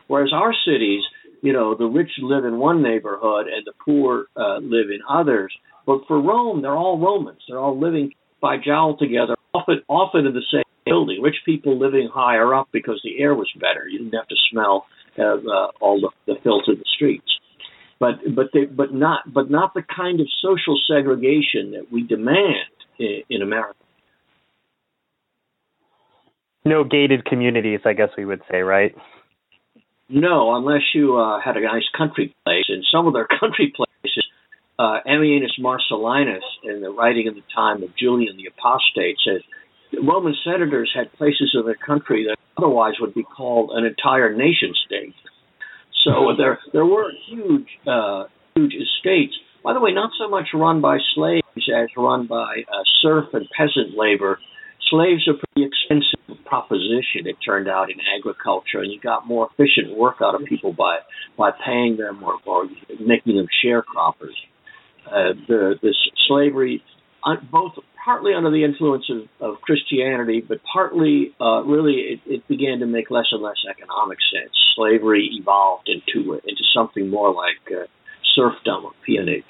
[0.06, 1.02] Whereas our cities,
[1.42, 5.52] you know, the rich live in one neighborhood and the poor uh, live in others.
[5.86, 7.40] But for Rome, they're all Romans.
[7.48, 11.20] They're all living by jowl together, often often in the same building.
[11.20, 13.86] Rich people living higher up because the air was better.
[13.86, 14.86] You didn't have to smell
[15.18, 17.28] uh, uh, all the, the filth in the streets
[17.98, 22.70] but but they, but not but not the kind of social segregation that we demand
[22.98, 23.78] in, in America.
[26.64, 28.94] No gated communities, I guess we would say, right?
[30.08, 32.64] No, unless you uh, had a nice country place.
[32.68, 34.24] And some of their country places,
[34.78, 39.42] uh, Ammianus Marcellinus, in the writing of the time of Julian the Apostate, says
[40.02, 44.72] Roman senators had places in their country that otherwise would be called an entire nation
[44.86, 45.14] state.
[46.04, 49.34] So there there were huge uh, huge estates.
[49.62, 53.46] By the way, not so much run by slaves as run by uh, serf and
[53.56, 54.38] peasant labor.
[54.88, 57.26] Slaves are pretty expensive proposition.
[57.26, 60.98] It turned out in agriculture, and you got more efficient work out of people by
[61.36, 62.66] by paying them or, or
[63.00, 64.36] making them sharecroppers.
[65.06, 65.96] Uh, the this
[66.28, 66.82] slavery,
[67.50, 67.72] both
[68.06, 72.86] partly under the influence of, of Christianity, but partly uh, really it, it, began to
[72.86, 74.52] make less and less economic sense.
[74.76, 77.86] Slavery evolved into into something more like uh,
[78.34, 79.44] serfdom or peonage.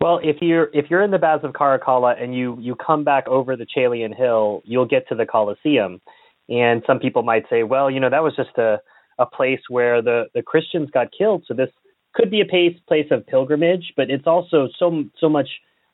[0.00, 3.26] Well, if you're if you're in the Baths of Caracalla and you you come back
[3.26, 6.00] over the Caelian Hill, you'll get to the Colosseum,
[6.48, 8.78] and some people might say, well, you know, that was just a
[9.18, 11.70] a place where the the Christians got killed, so this
[12.14, 15.48] could be a place place of pilgrimage, but it's also so so much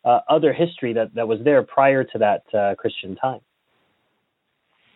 [0.06, 3.40] uh, other history that, that was there prior to that uh, Christian time.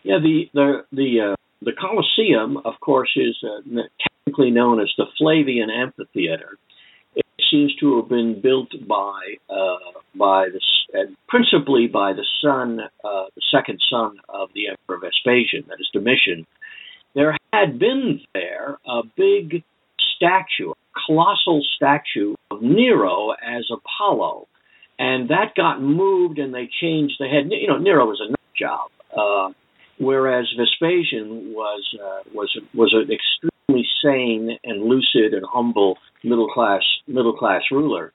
[0.02, 3.82] Yeah, the the the uh, the Colosseum, of course, is uh,
[4.24, 6.56] technically known as the Flavian Amphitheater.
[7.14, 10.60] It seems to have been built by uh, by the
[11.28, 16.46] principally by the son, uh, the second son of the Emperor Vespasian, that is Domitian.
[17.14, 19.64] There had been there a big
[20.16, 24.46] statue, a colossal statue of Nero as Apollo
[25.00, 27.14] and that got moved and they changed.
[27.18, 29.52] They had you know Nero was a nut job, uh,
[29.98, 36.82] whereas Vespasian was uh, was was an extremely sane and lucid and humble middle class
[37.08, 38.12] middle class ruler.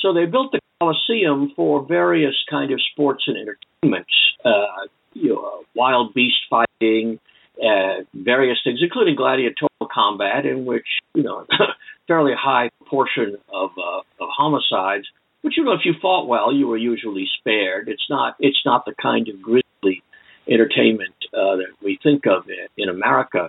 [0.00, 4.12] So they built the Colosseum for various kind of sports and entertainments,
[4.44, 7.18] uh, you know, wild beast fighting,
[7.62, 11.46] uh, various things, including gladiatorial combat, in which you know
[12.08, 15.06] fairly high portion of uh, of homicides.
[15.46, 17.88] But you know, if you fought well, you were usually spared.
[17.88, 20.02] It's not it's not the kind of grisly
[20.50, 23.48] entertainment uh, that we think of in, in America.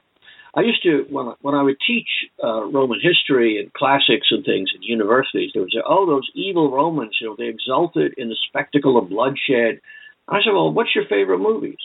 [0.54, 2.08] I used to when when I would teach
[2.44, 6.70] uh, Roman history and classics and things in universities, they would say, "Oh, those evil
[6.72, 7.18] Romans!
[7.20, 9.82] You know, they exulted in the spectacle of bloodshed."
[10.28, 11.82] I said, "Well, what's your favorite movies?"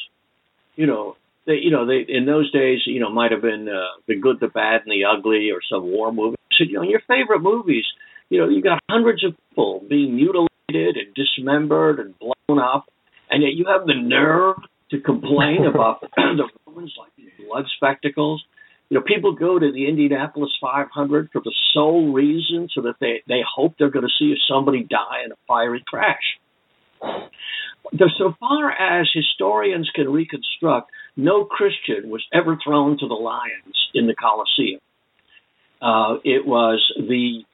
[0.77, 3.97] You know, they, you know, they in those days, you know, might have been uh,
[4.07, 6.37] the good, the bad, and the ugly, or some war movie.
[6.51, 7.87] I said, you know, your favorite movies,
[8.33, 12.87] you know, you've got hundreds of people being mutilated and dismembered and blown up,
[13.31, 14.57] and yet you have the nerve
[14.91, 18.43] to complain about the Romans like these blood spectacles.
[18.89, 23.23] You know, people go to the Indianapolis 500 for the sole reason so that they,
[23.29, 26.39] they hope they're going to see somebody die in a fiery crash.
[28.19, 34.07] So far as historians can reconstruct, no Christian was ever thrown to the lions in
[34.07, 34.81] the Colosseum.
[35.83, 37.45] Uh, it was the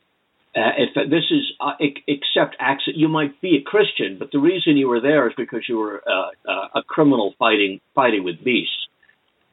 [0.58, 1.72] uh, if this is uh,
[2.06, 5.62] except accident, you might be a Christian, but the reason you were there is because
[5.68, 8.88] you were uh, uh, a criminal fighting fighting with beasts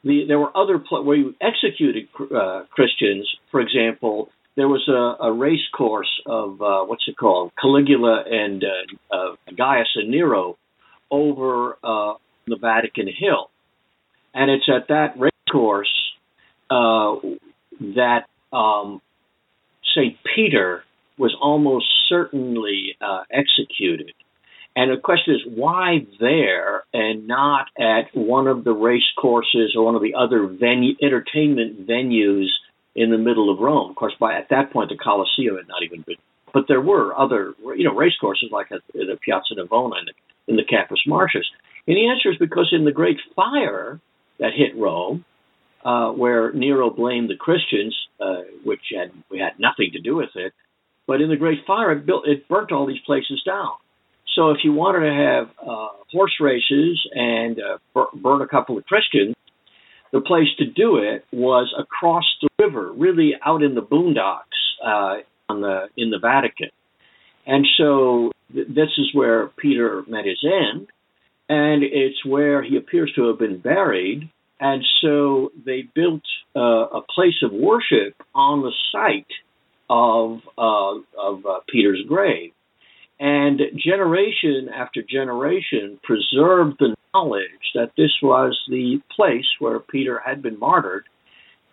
[0.03, 3.27] the, there were other pl- where you executed uh, Christians.
[3.51, 8.63] For example, there was a, a race course of what's it called, Caligula and
[9.57, 10.57] Gaius and Nero
[11.11, 13.49] over the Vatican Hill,
[14.33, 15.91] and it's at that race course
[16.69, 19.01] that um,
[19.95, 20.83] Saint Peter
[21.17, 24.13] was almost certainly uh, executed
[24.75, 29.85] and the question is, why there and not at one of the race courses or
[29.85, 32.47] one of the other venue, entertainment venues
[32.93, 33.89] in the middle of Rome?
[33.89, 36.17] Of course, by at that point, the Colosseum had not even been.
[36.53, 40.51] But there were other, you know, race courses like at the Piazza Navona and the,
[40.51, 41.45] in the Campus Martius.
[41.87, 43.99] And the answer is because in the Great Fire
[44.39, 45.23] that hit Rome,
[45.85, 50.53] uh, where Nero blamed the Christians, uh, which had had nothing to do with it,
[51.07, 53.71] but in the Great Fire, it built it burnt all these places down.
[54.35, 58.85] So if you wanted to have uh, horse races and uh, burn a couple of
[58.85, 59.35] Christians,
[60.11, 64.41] the place to do it was across the river, really out in the boondocks
[64.83, 66.69] uh, on the in the Vatican.
[67.45, 70.87] And so th- this is where Peter met his end,
[71.47, 74.29] and it's where he appears to have been buried.
[74.59, 76.23] And so they built
[76.55, 79.27] uh, a place of worship on the site
[79.89, 82.51] of uh, of uh, Peter's grave.
[83.19, 90.41] And generation after generation preserved the knowledge that this was the place where Peter had
[90.41, 91.05] been martyred.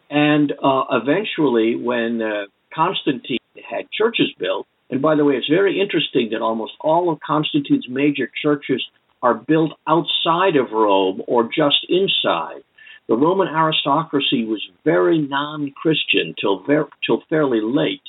[0.09, 3.39] And uh, eventually, when uh, Constantine
[3.69, 7.89] had churches built, and by the way, it's very interesting that almost all of Constantine's
[7.89, 8.85] major churches
[9.23, 12.63] are built outside of Rome or just inside.
[13.09, 18.03] The Roman aristocracy was very non-Christian till ver- till fairly late,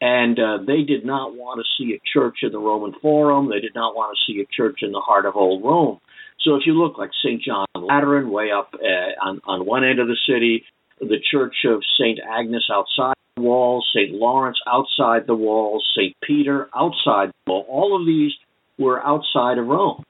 [0.00, 3.48] and uh, they did not want to see a church in the Roman Forum.
[3.48, 6.00] They did not want to see a church in the heart of old Rome.
[6.40, 7.40] So if you look like St.
[7.42, 10.64] John Lateran, way up uh, on, on one end of the city,
[11.00, 12.18] the Church of St.
[12.28, 14.12] Agnes outside the walls, St.
[14.12, 16.14] Lawrence outside the walls, St.
[16.22, 18.32] Peter outside the wall, all of these
[18.78, 20.02] were outside of Rome.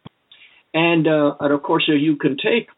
[0.73, 2.69] And, uh, and of course, you can take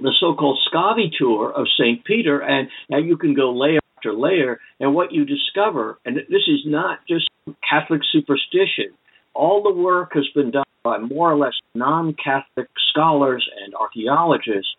[0.00, 2.04] the so-called Scavi tour of St.
[2.04, 4.60] Peter, and now you can go layer after layer.
[4.78, 7.28] And what you discover, and this is not just
[7.68, 8.94] Catholic superstition,
[9.34, 14.70] all the work has been done by more or less non Catholic scholars and archaeologists.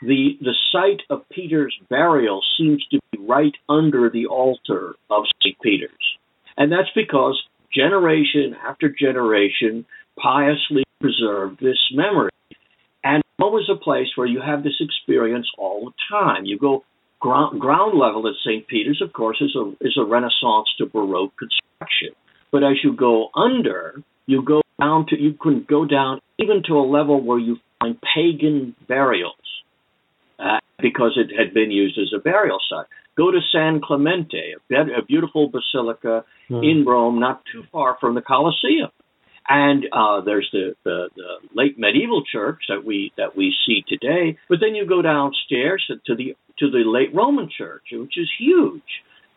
[0.00, 5.56] The, the site of Peter's burial seems to be right under the altar of St.
[5.62, 6.16] Peter's.
[6.56, 7.40] And that's because
[7.72, 9.86] generation after generation
[10.20, 12.30] piously preserved this memory.
[13.04, 16.44] And always a place where you have this experience all the time.
[16.44, 16.84] You go
[17.20, 18.66] ground, ground level at St.
[18.66, 22.14] Peter's, of course, is a, is a Renaissance to Baroque construction.
[22.50, 26.74] But as you go under, you go down to, you can go down even to
[26.74, 29.34] a level where you find pagan burials
[30.38, 32.86] uh, because it had been used as a burial site.
[33.16, 36.62] Go to San Clemente, a, a beautiful basilica mm.
[36.68, 38.90] in Rome, not too far from the Colosseum.
[39.48, 44.38] And uh, there's the, the, the late medieval church that we that we see today.
[44.48, 48.82] But then you go downstairs to the to the late Roman church, which is huge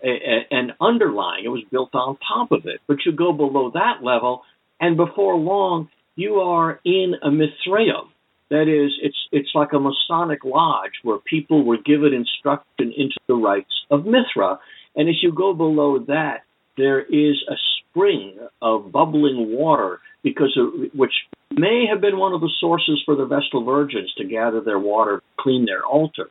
[0.01, 1.45] and underlying.
[1.45, 2.81] It was built on top of it.
[2.87, 4.43] But you go below that level,
[4.79, 8.09] and before long, you are in a Mithraeum.
[8.51, 13.33] That is, it's it's like a Masonic lodge where people were given instruction into the
[13.33, 14.59] rites of Mithra.
[14.95, 16.43] And as you go below that,
[16.77, 21.13] there is a spring of bubbling water because of, which
[21.51, 25.21] may have been one of the sources for the Vestal Virgins to gather their water,
[25.39, 26.27] clean their altar.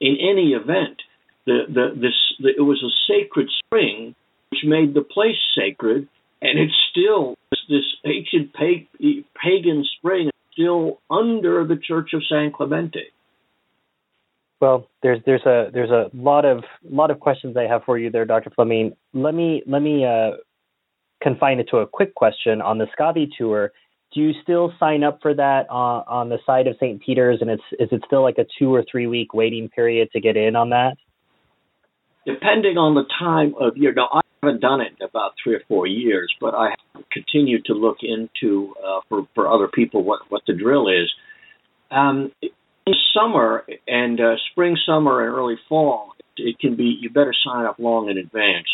[0.00, 1.00] In any event,
[1.46, 4.14] the, the, this, the, it was a sacred spring
[4.50, 6.08] which made the place sacred,
[6.40, 7.36] and it's still
[7.68, 13.06] this ancient pagan spring still under the Church of San Clemente.
[14.62, 18.12] Well, there's there's a there's a lot of lot of questions I have for you
[18.12, 18.50] there, Dr.
[18.50, 18.92] Fleming.
[19.12, 20.36] Let me let me uh,
[21.20, 23.72] confine it to a quick question on the Scavi tour.
[24.14, 27.02] Do you still sign up for that on, on the side of St.
[27.02, 30.20] Peter's, and it's is it still like a two or three week waiting period to
[30.20, 30.94] get in on that?
[32.24, 33.92] Depending on the time of year.
[33.92, 36.76] Now, I haven't done it in about three or four years, but I
[37.10, 41.10] continue to look into uh, for for other people what what the drill is.
[41.90, 42.30] Um,
[42.86, 47.66] in summer and uh, spring, summer, and early fall, it can be you better sign
[47.66, 48.68] up long in advance.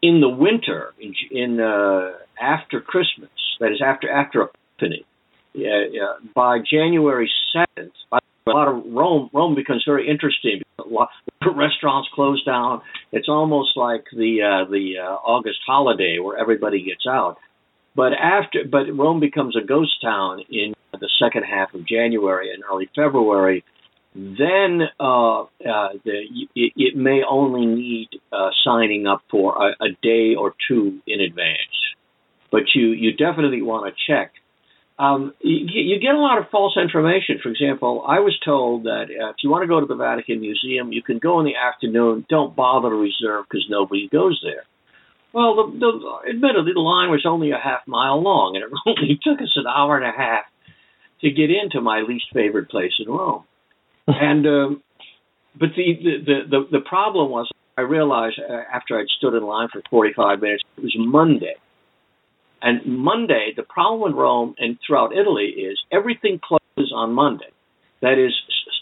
[0.00, 3.30] In the winter, in, in uh, after Christmas,
[3.60, 5.04] that is after after Epiphany,
[5.54, 8.18] yeah, yeah, by January seventh, a
[8.50, 10.62] lot of Rome Rome becomes very interesting.
[10.78, 11.08] A lot
[11.56, 12.82] restaurants close down.
[13.12, 17.38] It's almost like the uh, the uh, August holiday where everybody gets out.
[17.98, 22.62] But after, but Rome becomes a ghost town in the second half of January and
[22.70, 23.64] early February.
[24.14, 25.46] Then uh, uh,
[26.04, 26.22] the,
[26.54, 31.20] it, it, may only need uh, signing up for a, a, day or two in
[31.20, 31.74] advance,
[32.52, 34.30] but you you definitely want to check.
[35.00, 37.40] Um, you, you, get a lot of false information.
[37.42, 40.40] For example, I was told that uh, if you want to go to the Vatican
[40.40, 42.26] Museum, you can go in the afternoon.
[42.28, 44.66] Don't bother to reserve because nobody goes there.
[45.32, 49.18] Well, the, the, admittedly, the line was only a half mile long, and it only
[49.22, 50.44] took us an hour and a half
[51.20, 53.44] to get into my least favorite place in Rome.
[54.06, 54.82] and um,
[55.58, 59.68] but the, the the the problem was I realized uh, after I'd stood in line
[59.72, 61.54] for 45 minutes it was Monday.
[62.60, 67.50] And Monday, the problem in Rome and throughout Italy is everything closes on Monday.
[68.02, 68.32] That is,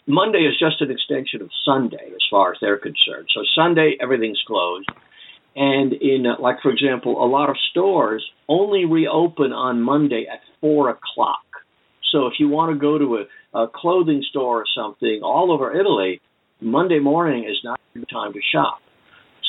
[0.07, 3.29] Monday is just an extension of Sunday as far as they're concerned.
[3.35, 4.89] So Sunday, everything's closed.
[5.57, 10.41] And in, uh, like, for example, a lot of stores only reopen on Monday at
[10.61, 11.41] 4 o'clock.
[12.13, 15.75] So if you want to go to a, a clothing store or something all over
[15.75, 16.21] Italy,
[16.61, 18.81] Monday morning is not the time to shop.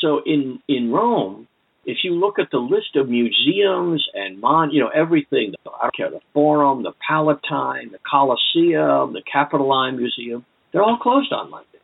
[0.00, 1.46] So in, in Rome,
[1.84, 5.96] if you look at the list of museums and mon, you know everything, I don't
[5.96, 11.78] care, the Forum, the Palatine, the Colosseum, the Capitoline Museum, they're all closed on Monday.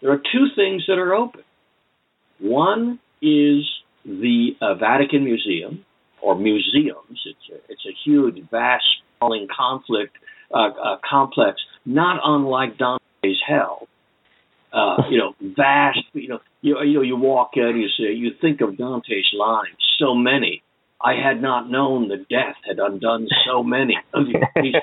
[0.00, 1.42] There are two things that are open.
[2.38, 3.68] One is
[4.04, 5.84] the uh, Vatican Museum
[6.22, 7.20] or museums.
[7.24, 8.84] It's a, it's a huge, vast,
[9.16, 10.16] sprawling conflict
[10.52, 13.86] uh, uh, complex, not unlike Dante's Hell.
[14.72, 15.98] Uh, you know, vast.
[16.12, 19.76] You know, you, you know, you walk in, you say, you think of Dante's lines.
[19.98, 20.62] So many.
[21.02, 23.96] I had not known that death had undone so many
[24.62, 24.74] these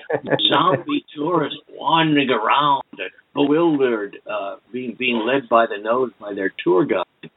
[0.52, 2.82] zombie tourists wandering around,
[3.36, 7.30] bewildered, uh, being being led by the nose by their tour guide.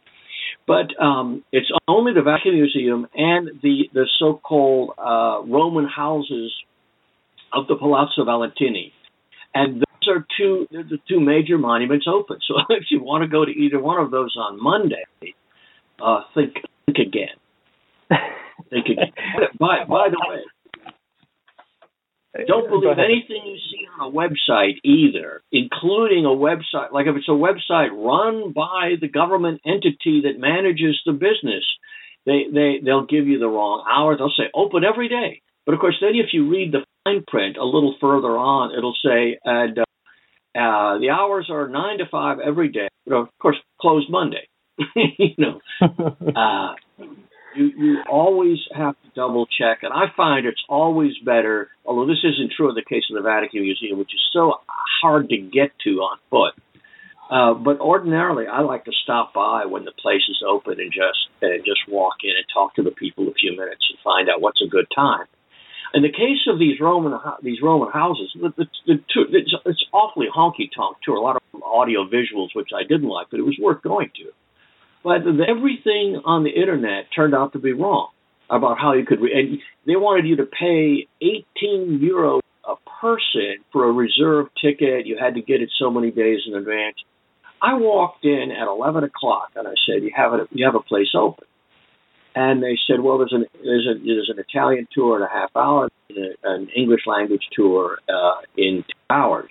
[0.71, 6.55] But um, it's only the Vatican Museum and the, the so called uh, Roman houses
[7.53, 8.93] of the Palazzo Valentini.
[9.53, 12.39] And those are two the two major monuments open.
[12.47, 15.03] So if you want to go to either one of those on Monday,
[16.01, 16.55] uh, think
[16.87, 17.35] think again.
[18.71, 19.13] think again.
[19.59, 20.39] by by the way,
[22.47, 27.29] don't believe anything you see on a website either, including a website like if it's
[27.29, 31.65] a website run by the government entity that manages the business,
[32.27, 34.17] they they they'll give you the wrong hour.
[34.17, 37.57] They'll say open every day, but of course then if you read the fine print
[37.57, 39.85] a little further on, it'll say and uh,
[40.57, 44.49] uh, the hours are nine to five every day, but of course closed Monday.
[44.97, 45.61] you know.
[45.81, 46.75] uh,
[47.57, 51.69] you you always have to double check, and I find it's always better.
[51.85, 54.55] Although this isn't true in the case of the Vatican Museum, which is so
[55.03, 56.55] hard to get to on foot.
[57.31, 61.31] Uh, but ordinarily, I like to stop by when the place is open and just
[61.41, 64.41] and just walk in and talk to the people a few minutes and find out
[64.41, 65.27] what's a good time.
[65.95, 68.95] In the case of these Roman these Roman houses, the, the, the
[69.31, 71.15] it's, it's awfully honky tonk too.
[71.15, 74.31] A lot of audio visuals, which I didn't like, but it was worth going to.
[75.03, 78.09] But everything on the internet turned out to be wrong
[78.51, 79.21] about how you could.
[79.21, 85.07] Re- and they wanted you to pay 18 euro a person for a reserve ticket.
[85.07, 86.97] You had to get it so many days in advance.
[87.63, 90.81] I walked in at 11 o'clock and I said, "You have a you have a
[90.81, 91.47] place open."
[92.35, 95.51] And they said, "Well, there's an there's a there's an Italian tour in a half
[95.57, 95.89] hour,
[96.43, 99.51] an English language tour uh, in two hours."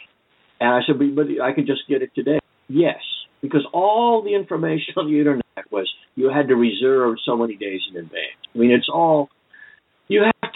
[0.60, 3.02] And I said, "But, but I could just get it today." Yes
[3.42, 7.82] because all the information on the internet was you had to reserve so many days
[7.90, 8.40] in advance.
[8.54, 9.30] I mean, it's all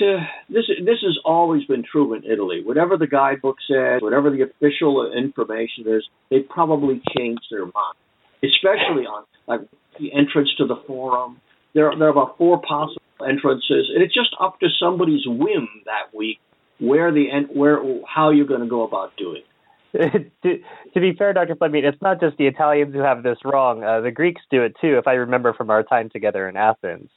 [0.04, 2.62] uh, this this has always been true in Italy.
[2.64, 7.98] Whatever the guidebook says, whatever the official information is, they probably changed their mind,
[8.44, 9.62] especially on like
[10.00, 11.40] the entrance to the forum.
[11.74, 16.16] There, there are about four possible entrances, and it's just up to somebody's whim that
[16.16, 16.40] week
[16.80, 19.42] where the end where how you're going to go about doing.
[19.42, 19.53] It.
[20.44, 20.60] to,
[20.94, 21.56] to be fair, Dr.
[21.56, 23.84] Fleming, it's not just the Italians who have this wrong.
[23.84, 27.10] Uh, the Greeks do it too, if I remember from our time together in Athens.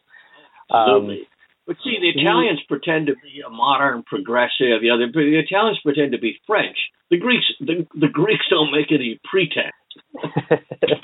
[0.70, 1.20] Absolutely.
[1.20, 1.26] Um,
[1.66, 4.80] but see, the Italians pretend to be a modern progressive.
[4.80, 6.76] The other, the Italians pretend to be French.
[7.10, 9.72] The Greeks, the, the Greeks don't make any pretense.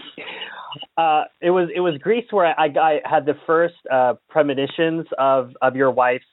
[0.97, 5.53] uh, it was it was Greece where I, I had the first uh, premonitions of
[5.61, 6.25] of your wife's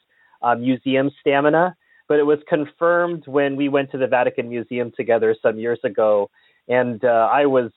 [0.42, 1.76] uh, museum stamina,
[2.10, 6.30] but it was confirmed when we went to the Vatican Museum together some years ago,
[6.68, 7.72] and uh, I was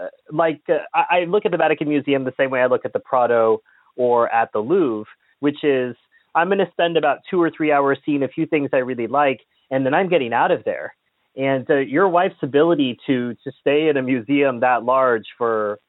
[0.00, 2.86] uh, like uh, I, I look at the Vatican Museum the same way I look
[2.86, 3.60] at the Prado
[3.96, 5.10] or at the Louvre
[5.42, 5.96] which is
[6.36, 9.08] I'm going to spend about two or three hours seeing a few things I really
[9.08, 9.40] like,
[9.72, 10.94] and then I'm getting out of there.
[11.36, 15.80] And uh, your wife's ability to to stay in a museum that large for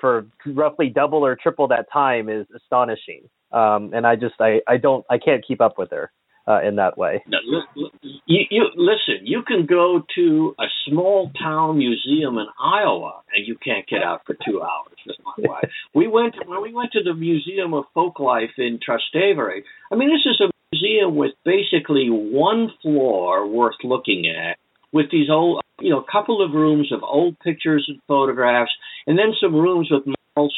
[0.00, 3.28] for roughly double or triple that time is astonishing.
[3.52, 6.10] Um, and I just I, I don't I can't keep up with her
[6.46, 7.24] uh, in that way.
[7.26, 7.38] Now,
[7.74, 13.56] you, you, listen, you can go to a small town museum in Iowa and you
[13.56, 15.70] can't get out for two hours my wife.
[15.94, 19.62] we went when we went to the Museum of Folk Life in Trastevere.
[19.92, 24.58] I mean, this is a museum with basically one floor worth looking at,
[24.92, 28.72] with these old, you know, couple of rooms of old pictures and photographs,
[29.06, 30.06] and then some rooms with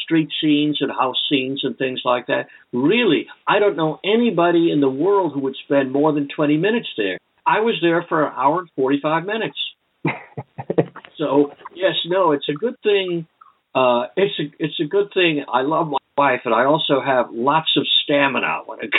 [0.03, 2.47] street scenes and house scenes and things like that.
[2.73, 6.89] Really, I don't know anybody in the world who would spend more than 20 minutes
[6.97, 7.17] there.
[7.45, 9.57] I was there for an hour and 45 minutes.
[11.17, 13.25] so, yes, no, it's a good thing.
[13.73, 15.45] Uh, it's a it's a good thing.
[15.51, 18.91] I love my wife, and I also have lots of stamina when it,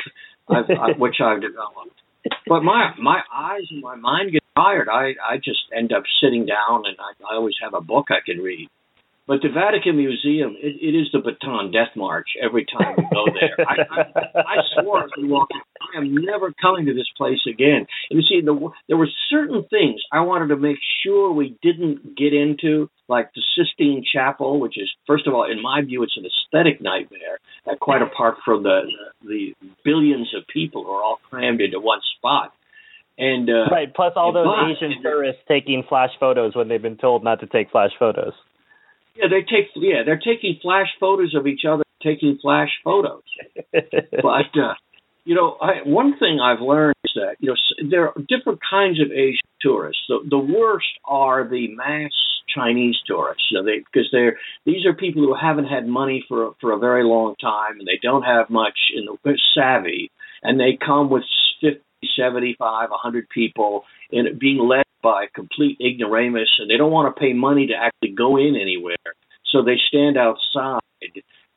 [0.49, 2.01] I've, I, which I've developed.
[2.47, 4.89] But my my eyes and my mind get tired.
[4.89, 8.21] I I just end up sitting down, and I, I always have a book I
[8.25, 8.69] can read.
[9.31, 13.27] But the Vatican Museum, it, it is the Bataan Death March every time we go
[13.31, 13.65] there.
[13.65, 17.87] I, I, I swore as we walked I am never coming to this place again.
[18.11, 22.17] And you see, the, there were certain things I wanted to make sure we didn't
[22.17, 26.17] get into, like the Sistine Chapel, which is, first of all, in my view, it's
[26.17, 27.39] an aesthetic nightmare,
[27.71, 28.81] uh, quite apart from the,
[29.23, 29.55] the
[29.85, 32.53] billions of people who are all crammed into one spot.
[33.17, 36.97] And uh, right, plus all those but, Asian tourists taking flash photos when they've been
[36.97, 38.33] told not to take flash photos.
[39.21, 43.23] Yeah, they take yeah, they're taking flash photos of each other, taking flash photos.
[43.73, 44.75] but uh,
[45.25, 49.01] you know, I, one thing I've learned is that you know there are different kinds
[49.01, 50.03] of Asian tourists.
[50.09, 52.13] The, the worst are the mass
[52.55, 53.47] Chinese tourists.
[53.51, 56.79] You know, they because they're these are people who haven't had money for for a
[56.79, 60.11] very long time and they don't have much in the savvy,
[60.43, 61.25] and they come with
[61.61, 61.83] 50,
[62.17, 67.33] 75, 100 people and being led by complete ignoramus, and they don't want to pay
[67.33, 68.97] money to actually go in anywhere.
[69.53, 70.81] So they stand outside,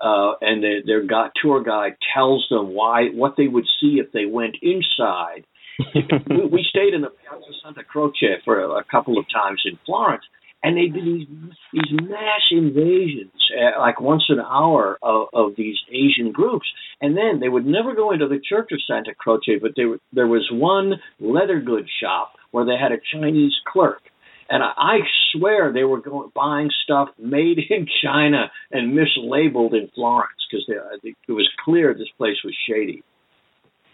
[0.01, 4.11] uh, and the, their guide, tour guide tells them why what they would see if
[4.11, 5.45] they went inside.
[6.29, 9.77] we, we stayed in the Piazza Santa Croce for a, a couple of times in
[9.85, 10.23] Florence,
[10.63, 11.27] and they did these
[11.73, 16.65] these mass invasions, uh, like once an hour of, of these Asian groups,
[17.01, 19.97] and then they would never go into the Church of Santa Croce, but they there
[20.13, 24.01] there was one leather goods shop where they had a Chinese clerk.
[24.49, 24.97] And I, I
[25.31, 30.65] swear they were going buying stuff made in China and mislabeled in Florence because
[31.03, 33.03] it was clear this place was shady.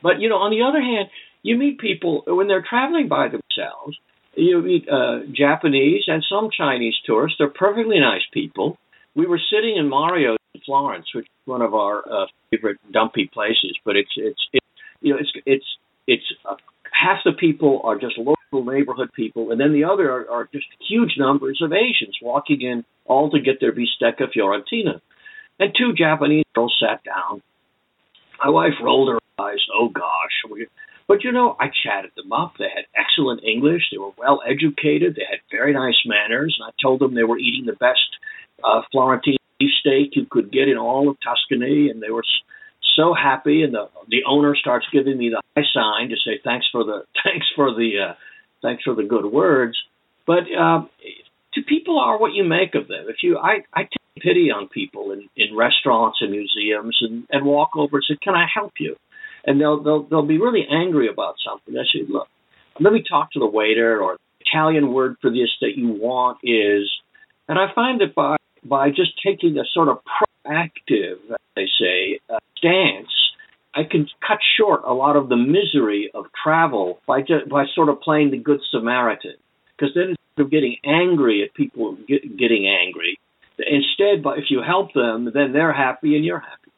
[0.03, 1.09] But you know, on the other hand,
[1.41, 3.97] you meet people when they're traveling by themselves.
[4.35, 7.37] You meet uh, Japanese and some Chinese tourists.
[7.39, 8.77] They're perfectly nice people.
[9.15, 13.29] We were sitting in Mario in Florence, which is one of our uh, favorite dumpy
[13.33, 13.77] places.
[13.83, 14.65] But it's it's, it's
[15.01, 15.65] you know it's it's
[16.07, 16.55] it's uh,
[16.91, 20.65] half the people are just local neighborhood people, and then the other are, are just
[20.87, 25.01] huge numbers of Asians walking in all to get their bistecca fiorentina.
[25.59, 27.41] And two Japanese girls sat down.
[28.43, 29.59] My wife rolled her eyes.
[29.73, 30.67] Oh gosh,
[31.09, 32.53] but you know, I chatted them up.
[32.59, 33.81] They had excellent English.
[33.91, 35.15] They were well educated.
[35.15, 36.55] They had very nice manners.
[36.59, 38.07] And I told them they were eating the best
[38.63, 42.23] uh, Florentine beefsteak you could get in all of Tuscany, and they were
[42.95, 43.63] so happy.
[43.63, 47.05] And the the owner starts giving me the high sign to say thanks for the
[47.23, 48.13] thanks for the uh,
[48.61, 49.77] thanks for the good words.
[50.27, 50.85] But uh,
[51.55, 53.05] to people are what you make of them.
[53.09, 57.47] If you, I, I take pity on people in, in restaurants and museums and, and
[57.47, 58.95] walk over and say, "Can I help you?"
[59.45, 61.75] And they'll they'll they'll be really angry about something.
[61.77, 62.27] I say, "Look,
[62.79, 66.89] let me talk to the waiter." Or Italian word for this that you want is,
[67.47, 69.99] and I find that by by just taking a sort of
[70.45, 71.17] proactive,
[71.55, 73.07] they say, uh, stance,
[73.73, 77.89] I can cut short a lot of the misery of travel by just, by sort
[77.89, 79.35] of playing the good Samaritan.
[79.77, 83.19] Because then instead of getting angry at people get, getting angry,
[83.57, 86.68] instead, but if you help them, then they're happy and you're happy.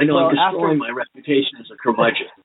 [0.00, 0.76] I know well, I'm destroying after...
[0.76, 2.26] my reputation as a curmudgeon.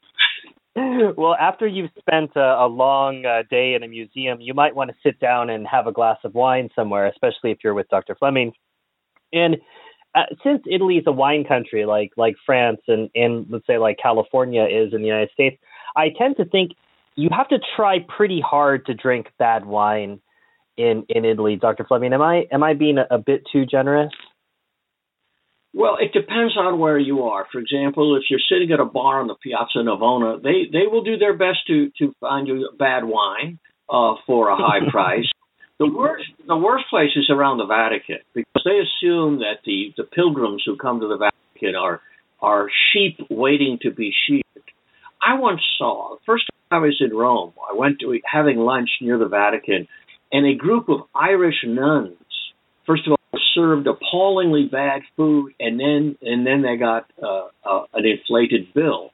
[1.17, 4.89] well, after you've spent a, a long uh, day in a museum, you might want
[4.89, 8.13] to sit down and have a glass of wine somewhere, especially if you're with Dr.
[8.15, 8.51] Fleming.
[9.31, 9.55] And
[10.13, 13.97] uh, since Italy is a wine country, like like France and and let's say like
[14.01, 15.57] California is in the United States,
[15.95, 16.71] I tend to think
[17.15, 20.19] you have to try pretty hard to drink bad wine
[20.75, 21.85] in in Italy, Dr.
[21.85, 22.11] Fleming.
[22.11, 24.11] Am I am I being a, a bit too generous?
[25.76, 27.45] Well, it depends on where you are.
[27.51, 31.03] For example, if you're sitting at a bar on the Piazza Navona, they they will
[31.03, 33.59] do their best to to find you bad wine
[33.89, 35.30] uh, for a high price.
[35.78, 40.05] The worst the worst place is around the Vatican because they assume that the the
[40.05, 41.99] pilgrims who come to the Vatican are
[42.41, 44.43] are sheep waiting to be sheared.
[45.21, 47.51] I once saw the first time I was in Rome.
[47.69, 49.89] I went to having lunch near the Vatican,
[50.32, 52.15] and a group of Irish nuns.
[52.86, 53.14] First of all
[53.53, 59.11] served appallingly bad food, and then and then they got uh, uh, an inflated bill.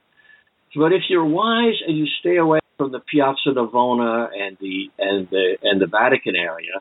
[0.75, 5.27] But if you're wise and you stay away from the Piazza Navona and the and
[5.29, 6.79] the and the Vatican area,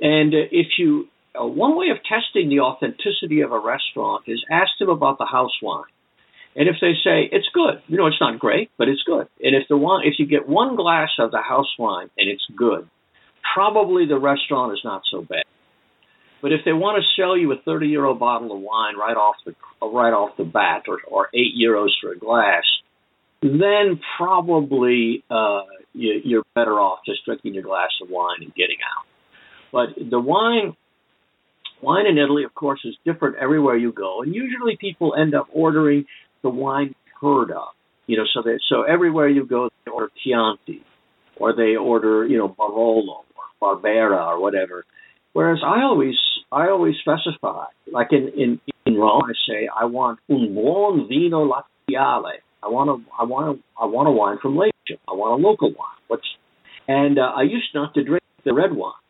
[0.00, 1.08] and if you
[1.38, 5.26] uh, one way of testing the authenticity of a restaurant is ask them about the
[5.26, 5.84] house wine.
[6.54, 9.28] And if they say it's good, you know it's not great, but it's good.
[9.42, 12.46] And if the one if you get one glass of the house wine and it's
[12.56, 12.88] good,
[13.54, 15.44] probably the restaurant is not so bad.
[16.42, 19.36] But if they want to sell you a 30 euro bottle of wine right off
[19.44, 22.64] the right off the bat, or, or eight euros for a glass,
[23.42, 25.62] then probably uh,
[25.92, 29.06] you, you're better off just drinking your glass of wine and getting out.
[29.72, 30.76] But the wine,
[31.82, 35.48] wine in Italy, of course, is different everywhere you go, and usually people end up
[35.52, 36.06] ordering
[36.42, 37.68] the wine heard of.
[38.06, 40.84] You know, so that so everywhere you go, they order Chianti,
[41.36, 44.84] or they order you know Barolo or Barbera or whatever.
[45.36, 46.16] Whereas I always
[46.50, 51.44] I always specify, like in in, in Rome, I say I want un buon vino
[51.44, 52.36] laziale.
[52.62, 54.98] I want a I want a I want a wine from Latium.
[55.06, 56.00] I want a local wine.
[56.08, 56.26] What's
[56.88, 59.04] and uh, I used not to drink the red wine.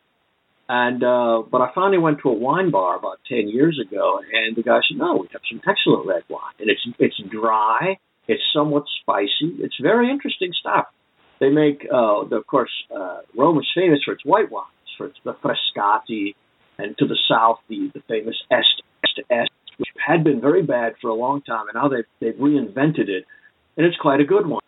[0.67, 4.53] And uh, but I finally went to a wine bar about ten years ago, and
[4.53, 8.43] the guy said, "No, we have some excellent red wine, and it's it's dry, it's
[8.51, 10.87] somewhat spicy, it's very interesting stuff."
[11.39, 15.11] They make, uh, the, of course, uh, Rome is famous for its white wine for
[15.23, 16.35] the Frascati,
[16.77, 18.83] and to the south the, the famous Est
[19.31, 23.09] Est, which had been very bad for a long time, and now they've they've reinvented
[23.09, 23.25] it,
[23.75, 24.63] and it's quite a good one.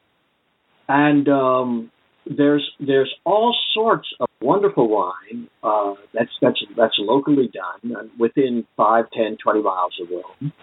[0.87, 1.91] And um,
[2.25, 9.05] there's there's all sorts of wonderful wine uh, that's that's that's locally done within five,
[9.11, 10.53] ten, twenty miles of Rome.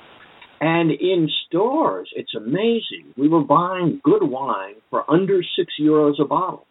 [0.60, 3.12] And in stores, it's amazing.
[3.16, 6.66] We were buying good wine for under six euros a bottle.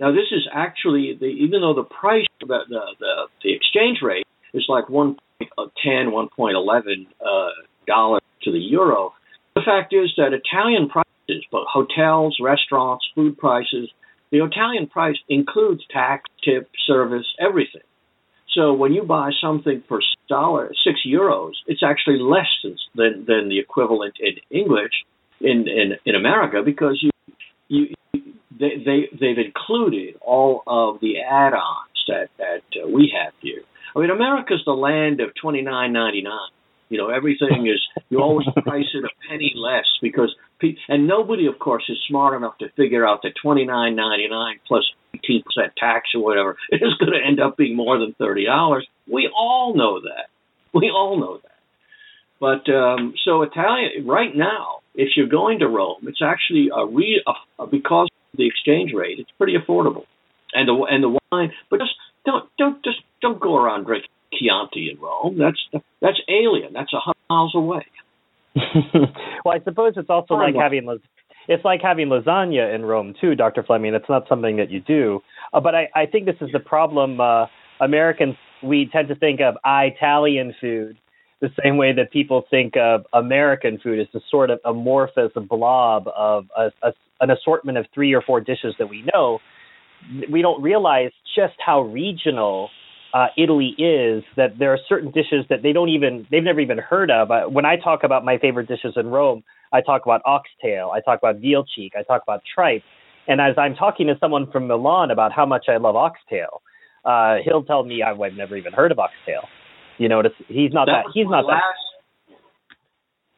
[0.00, 4.64] Now, this is actually the even though the price the the the, exchange rate is
[4.68, 5.50] like one point
[5.82, 7.50] ten, one point eleven uh,
[7.86, 9.14] dollars to the euro.
[9.54, 13.88] The fact is that Italian prices, both hotels, restaurants, food prices,
[14.32, 17.82] the Italian price includes tax, tip, service, everything.
[18.54, 22.48] So when you buy something for dollar six euros, it's actually less
[22.94, 24.92] than than the equivalent in English
[25.40, 27.10] in in, in America because you
[28.58, 33.62] they, they they've included all of the add-ons that that uh, we have here.
[33.96, 36.50] I mean, America's the land of twenty nine ninety nine.
[36.88, 37.80] You know, everything is
[38.10, 40.34] you always price it a penny less because
[40.88, 44.60] and nobody, of course, is smart enough to figure out that twenty nine ninety nine
[44.66, 44.84] plus
[45.14, 48.86] eighteen percent tax or whatever is going to end up being more than thirty dollars.
[49.10, 50.28] We all know that.
[50.72, 51.50] We all know that.
[52.40, 57.22] But um, so Italian right now, if you're going to Rome, it's actually a re
[57.26, 59.18] a, a, because the exchange rate.
[59.18, 60.04] It's pretty affordable,
[60.52, 61.52] and the and the wine.
[61.70, 65.38] But just don't don't just don't go around drinking Chianti in Rome.
[65.38, 66.72] That's that's alien.
[66.72, 67.86] That's a hundred miles away.
[69.44, 70.98] well, I suppose it's also like having
[71.48, 73.62] it's like having lasagna in Rome too, Dr.
[73.62, 73.92] Fleming.
[73.92, 75.20] That's not something that you do.
[75.52, 77.20] Uh, but I, I think this is the problem.
[77.20, 77.46] Uh,
[77.80, 80.96] Americans we tend to think of Italian food
[81.40, 86.08] the same way that people think of American food as a sort of amorphous blob
[86.16, 89.38] of a, a, an assortment of three or four dishes that we know,
[90.30, 92.70] we don't realize just how regional
[93.14, 94.24] uh, Italy is.
[94.36, 97.30] That there are certain dishes that they don't even they've never even heard of.
[97.30, 99.42] Uh, when I talk about my favorite dishes in Rome,
[99.72, 102.82] I talk about oxtail, I talk about veal cheek, I talk about tripe.
[103.26, 106.62] And as I'm talking to someone from Milan about how much I love oxtail,
[107.04, 109.48] uh, he'll tell me I've, I've never even heard of oxtail.
[109.98, 111.62] You notice he's not that, that he's not last,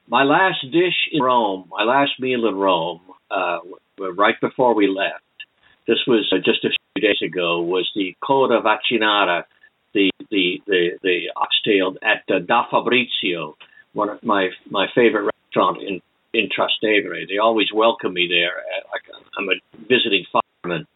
[0.09, 3.01] my last dish in Rome, my last meal in Rome,
[3.31, 3.59] uh,
[3.99, 5.23] right before we left,
[5.87, 9.45] this was uh, just a few days ago, was the coda vaccinata,
[9.95, 13.57] the the the, the oxtail at uh, Da Fabrizio,
[13.93, 16.01] one of my my favorite restaurant in
[16.35, 17.27] in Trastevere.
[17.29, 18.59] They always welcome me there.
[18.59, 19.03] Uh, like
[19.39, 20.87] I'm a visiting fireman,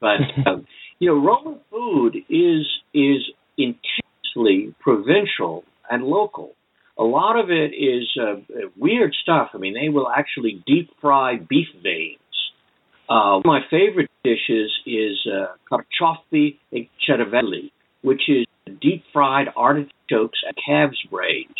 [0.00, 0.66] but um,
[0.98, 3.22] you know, Roman food is is
[3.58, 6.55] intensely provincial and local.
[6.98, 8.36] A lot of it is uh,
[8.76, 9.50] weird stuff.
[9.54, 12.18] I mean, they will actually deep fry beef veins.
[13.08, 17.70] Uh, one of my favorite dishes is uh, carciofi e cervelli,
[18.02, 18.46] which is
[18.80, 21.54] deep fried artichokes and calves brains.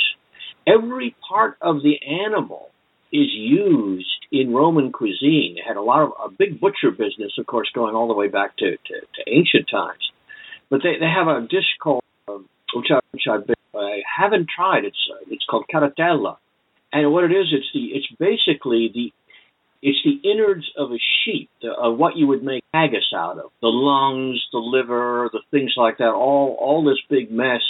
[0.67, 2.71] Every part of the animal
[3.13, 5.55] is used in Roman cuisine.
[5.57, 8.29] They had a lot of a big butcher business, of course, going all the way
[8.29, 10.11] back to, to, to ancient times.
[10.69, 14.49] But they, they have a dish called, um, which I, which I've been I haven't
[14.55, 14.85] tried.
[14.85, 16.37] It's uh, it's called coratella,
[16.93, 19.13] and what it is, it's the it's basically the
[19.83, 23.51] it's the innards of a sheep, the, of what you would make haggis out of,
[23.61, 27.63] the lungs, the liver, the things like that, all all this big mess.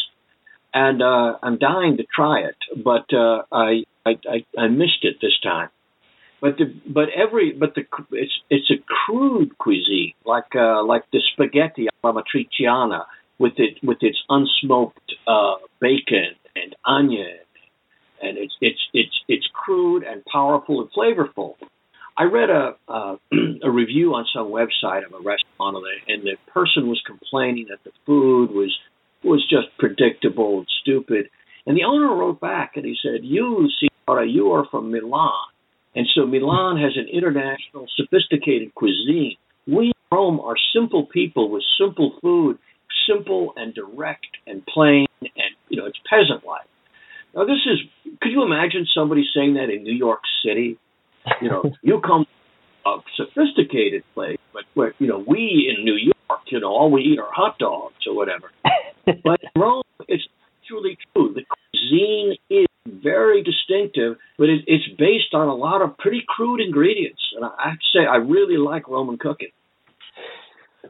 [0.73, 5.17] And uh, I'm dying to try it, but uh, I, I I I missed it
[5.21, 5.71] this time.
[6.41, 11.21] But the but every but the it's it's a crude cuisine like uh, like the
[11.33, 13.05] spaghetti alla matriciana
[13.39, 17.39] with it with its unsmoked uh, bacon and onion,
[18.23, 21.55] and it's it's it's it's crude and powerful and flavorful.
[22.17, 23.17] I read a uh,
[23.63, 25.77] a review on some website of a restaurant,
[26.09, 28.75] and the person was complaining that the food was
[29.23, 31.29] was just predictable and stupid.
[31.67, 35.49] And the owner wrote back and he said, "You, Signora, you are from Milan,
[35.95, 39.37] and so Milan has an international, sophisticated cuisine.
[39.67, 42.59] We in Rome are simple people with simple food
[43.09, 46.67] simple and direct and plain and you know it's peasant life.
[47.35, 47.79] Now this is
[48.21, 50.79] could you imagine somebody saying that in New York City?
[51.41, 52.27] You know, you come
[52.87, 57.03] a sophisticated place, but where you know we in New York, you know, all we
[57.03, 58.51] eat are hot dogs or whatever.
[59.25, 60.25] but in Rome, it's
[60.69, 61.35] truly true.
[61.35, 66.61] The cuisine is very distinctive, but it, it's based on a lot of pretty crude
[66.61, 67.21] ingredients.
[67.35, 69.51] And I have to say, I really like Roman cooking.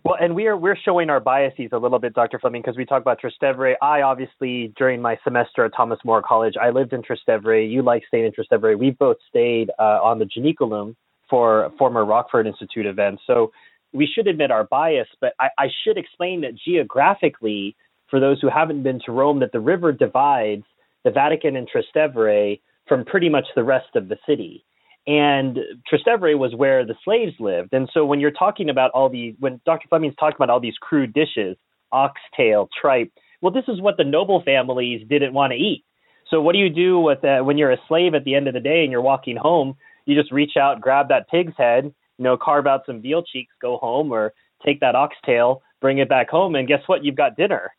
[0.07, 2.39] Well, and we are we're showing our biases a little bit, Dr.
[2.39, 3.75] Fleming, because we talk about Trastevere.
[3.83, 7.69] I obviously during my semester at Thomas More College, I lived in Trastevere.
[7.69, 8.79] You like staying in Trastevere.
[8.79, 10.95] We both stayed uh, on the Janiculum
[11.29, 13.25] for former Rockford Institute events.
[13.27, 13.51] So
[13.93, 17.75] we should admit our bias, but I, I should explain that geographically,
[18.09, 20.67] for those who haven't been to Rome, that the river divides
[21.03, 24.65] the Vatican and Trastevere from pretty much the rest of the city
[25.07, 25.59] and
[25.91, 27.73] Trastevere was where the slaves lived.
[27.73, 29.87] And so when you're talking about all these, when Dr.
[29.89, 31.57] Fleming's talking about all these crude dishes,
[31.93, 35.85] oxtail, tripe, well, this is what the noble families didn't want to eat.
[36.29, 38.55] So what do you do with uh, when you're a slave at the end of
[38.55, 39.77] the day and you're walking home?
[40.07, 43.53] You just reach out, grab that pig's head, you know, carve out some veal cheeks,
[43.61, 44.33] go home, or
[44.65, 47.05] take that oxtail, bring it back home, and guess what?
[47.05, 47.71] You've got dinner.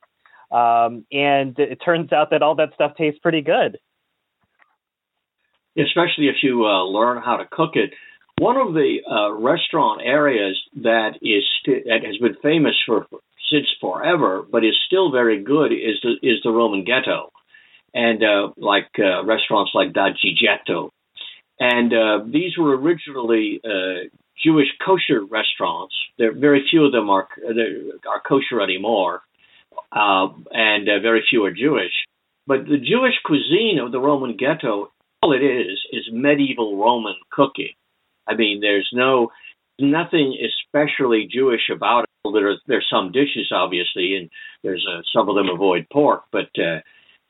[0.51, 3.77] Um, and it turns out that all that stuff tastes pretty good
[5.77, 7.91] especially if you uh, learn how to cook it.
[8.39, 13.07] One of the uh, restaurant areas that is st- that has been famous for
[13.51, 17.31] since forever, but is still very good, is the is the Roman ghetto,
[17.93, 20.89] and uh, like uh, restaurants like Da Gigetto,
[21.59, 24.09] and uh, these were originally uh,
[24.43, 25.95] Jewish kosher restaurants.
[26.19, 27.27] There, very few of them are
[28.07, 29.21] are kosher anymore,
[29.91, 31.93] and very few are Jewish.
[32.45, 34.91] But the Jewish cuisine of the Roman ghetto
[35.21, 37.73] all it is is medieval Roman cooking.
[38.27, 39.31] I mean, there's no
[39.79, 42.31] nothing especially Jewish about it.
[42.33, 44.29] There are there's some dishes obviously, and
[44.63, 46.81] there's uh, some of them avoid pork, but uh,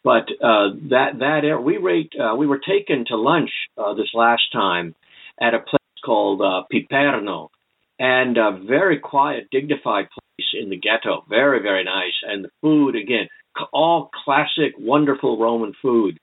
[0.03, 4.43] but uh, that that we rate uh, we were taken to lunch uh, this last
[4.51, 4.95] time
[5.39, 7.49] at a place called uh, Piperno,
[7.99, 11.25] and a very quiet, dignified place in the ghetto.
[11.29, 13.27] Very very nice, and the food again,
[13.71, 16.19] all classic, wonderful Roman food,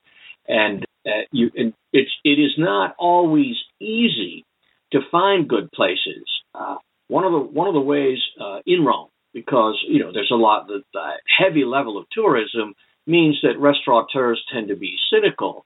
[0.47, 1.51] and uh, you,
[1.93, 4.43] it's it is not always easy
[4.91, 6.25] to find good places.
[6.53, 6.77] Uh,
[7.07, 10.35] one of the one of the ways uh, in Rome, because you know there's a
[10.35, 12.73] lot the, the heavy level of tourism
[13.07, 15.65] means that restaurateurs tend to be cynical,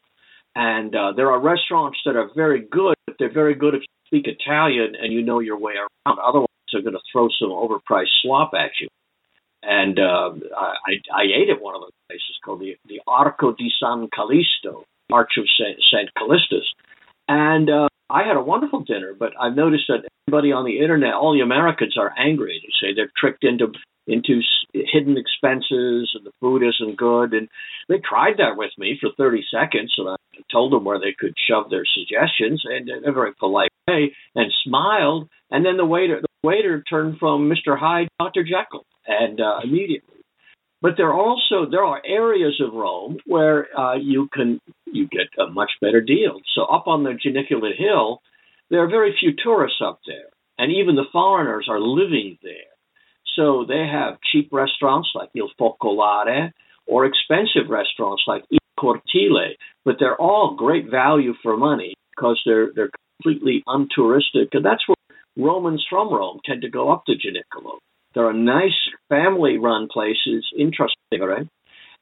[0.56, 3.88] and uh, there are restaurants that are very good, but they're very good if you
[4.08, 6.20] speak Italian and you know your way around.
[6.20, 8.88] Otherwise, they're going to throw some overpriced slop at you.
[9.62, 13.70] And uh, I, I ate at one of those places called the the Arco di
[13.80, 16.10] San Callisto, March of St.
[16.18, 16.66] Callistus.
[17.28, 21.14] And uh, I had a wonderful dinner, but I've noticed that everybody on the internet,
[21.14, 22.62] all the Americans are angry.
[22.62, 23.74] They say they're tricked into
[24.10, 24.42] into
[24.74, 27.34] hidden expenses and the food isn't good.
[27.34, 27.48] And
[27.88, 30.16] they tried that with me for 30 seconds, and I
[30.52, 34.52] told them where they could shove their suggestions, and in a very polite way, and
[34.64, 35.30] smiled.
[35.52, 37.78] And then the waiter, the waiter turned from Mr.
[37.78, 38.44] Hyde to Dr.
[38.44, 40.19] Jekyll, and uh, immediately.
[40.82, 45.28] But there are also there are areas of Rome where uh, you can you get
[45.38, 46.40] a much better deal.
[46.56, 48.22] So up on the Janiculum Hill,
[48.70, 52.54] there are very few tourists up there, and even the foreigners are living there.
[53.36, 56.52] So they have cheap restaurants like Il Focolare
[56.88, 62.72] or expensive restaurants like Il Cortile, but they're all great value for money because they're
[62.74, 64.96] they're completely untouristic, and that's where
[65.38, 67.80] Romans from Rome tend to go up to Janiculum.
[68.20, 68.76] There are nice
[69.08, 71.48] family-run places in Trastevere,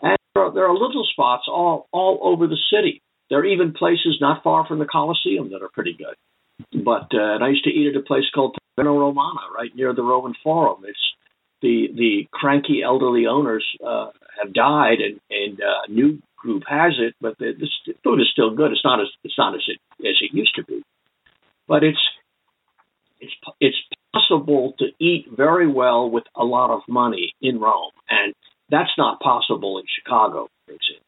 [0.02, 3.04] and there are, there are little spots all all over the city.
[3.30, 6.16] There are even places not far from the Colosseum that are pretty good.
[6.84, 9.94] But uh, and I used to eat at a place called Taverna Romana, right near
[9.94, 10.86] the Roman Forum.
[10.88, 10.98] It's
[11.62, 14.10] the the cranky elderly owners uh,
[14.42, 18.30] have died, and and uh, a new group has it, but the, the food is
[18.32, 18.72] still good.
[18.72, 20.82] It's not as it's not as it as it used to be,
[21.68, 22.02] but it's
[23.20, 23.78] it's it's
[24.18, 28.34] possible to eat very well with a lot of money in Rome, and
[28.70, 31.04] that's not possible in Chicago, for example.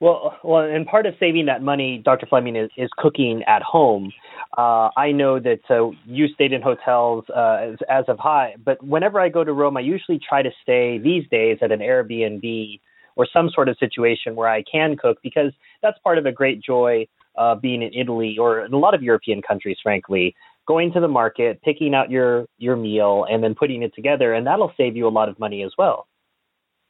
[0.00, 2.26] Well, well, and part of saving that money, Dr.
[2.26, 4.12] Fleming, is, is cooking at home.
[4.56, 8.82] Uh, I know that uh, you stayed in hotels uh, as, as of high, but
[8.82, 12.80] whenever I go to Rome, I usually try to stay these days at an Airbnb
[13.16, 15.52] or some sort of situation where I can cook because
[15.82, 17.06] that's part of a great joy
[17.36, 20.34] uh, being in Italy or in a lot of European countries, frankly.
[20.70, 24.46] Going to the market, picking out your your meal, and then putting it together, and
[24.46, 26.06] that'll save you a lot of money as well.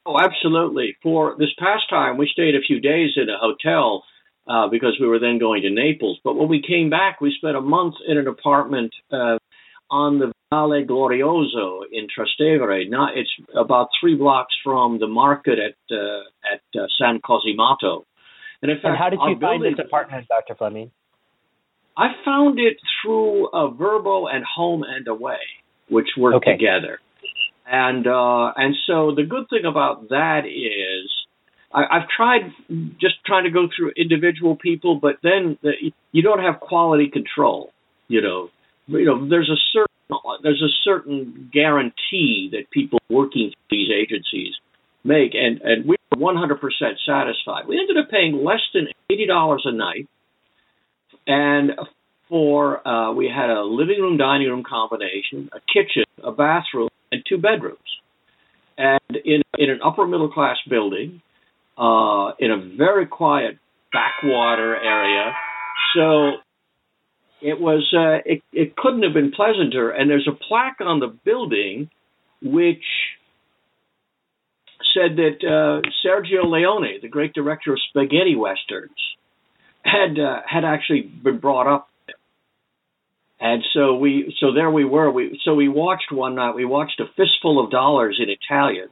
[0.05, 0.95] Oh, absolutely.
[1.01, 4.03] For this past time, we stayed a few days in a hotel
[4.47, 6.19] uh, because we were then going to Naples.
[6.23, 9.39] But when we came back, we spent a month in an apartment uh,
[9.89, 12.87] on the Viale Glorioso in Trastevere.
[12.87, 16.21] Now it's about three blocks from the market at uh,
[16.53, 18.03] at uh, San Cosimato.
[18.61, 20.53] And in fact, and how did you find this apartment, Dr.
[20.53, 20.91] Fleming?
[21.97, 25.39] I found it through a Vrbo and Home and Away,
[25.89, 26.53] which work okay.
[26.53, 26.99] together.
[27.65, 31.11] And uh, and so the good thing about that is
[31.73, 32.51] I, I've tried
[32.99, 35.71] just trying to go through individual people, but then the,
[36.11, 37.71] you don't have quality control.
[38.07, 38.49] You know,
[38.87, 39.87] you know, there's a certain
[40.43, 44.53] there's a certain guarantee that people working for these agencies
[45.03, 46.59] make, and and we were 100%
[47.05, 47.67] satisfied.
[47.67, 50.07] We ended up paying less than eighty dollars a night,
[51.27, 51.71] and
[52.29, 57.23] for uh, we had a living room dining room combination, a kitchen, a bathroom, and
[57.27, 57.77] two bedrooms.
[58.77, 61.21] And in in an upper middle class building,
[61.77, 63.57] uh, in a very quiet
[63.91, 65.33] backwater area,
[65.95, 66.37] so
[67.41, 69.91] it was uh, it it couldn't have been pleasanter.
[69.91, 71.89] And there's a plaque on the building
[72.41, 72.83] which
[74.93, 78.91] said that uh, Sergio Leone, the great director of spaghetti westerns,
[79.83, 81.87] had uh, had actually been brought up
[83.41, 85.09] and so we, so there we were.
[85.09, 86.53] We, so we watched one night.
[86.53, 88.89] We watched a fistful of dollars in Italian,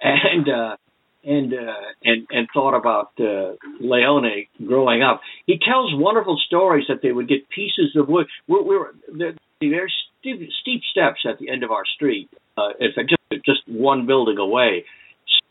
[0.00, 0.76] and uh,
[1.24, 1.72] and uh,
[2.04, 5.20] and and thought about uh, Leone growing up.
[5.46, 8.26] He tells wonderful stories that they would get pieces of wood.
[8.46, 12.30] We, we were there, there's steep, steep steps at the end of our street.
[12.56, 14.84] Uh, fact, just just one building away,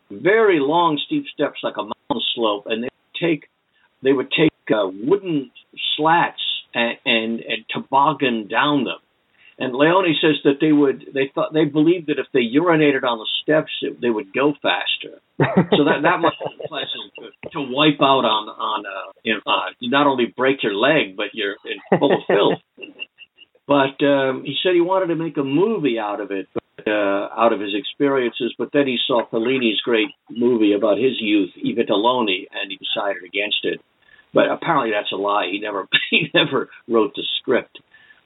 [0.09, 3.49] very long steep steps like a mountain slope, and they take
[4.03, 5.51] they would take uh, wooden
[5.97, 6.41] slats
[6.73, 8.99] and, and, and toboggan down them.
[9.59, 13.19] And Leone says that they would they thought they believed that if they urinated on
[13.19, 15.21] the steps it, they would go faster.
[15.37, 19.41] so that that must be pleasant to, to wipe out on on uh, you know,
[19.45, 21.55] uh, not only break your leg but you're
[21.99, 22.59] full of filth.
[23.67, 27.29] But um, he said he wanted to make a movie out of it, but, uh,
[27.37, 28.53] out of his experiences.
[28.57, 33.23] But then he saw Fellini's great movie about his youth, I Vitelloni, and he decided
[33.23, 33.79] against it.
[34.33, 35.49] But apparently that's a lie.
[35.51, 37.79] He never he never wrote the script.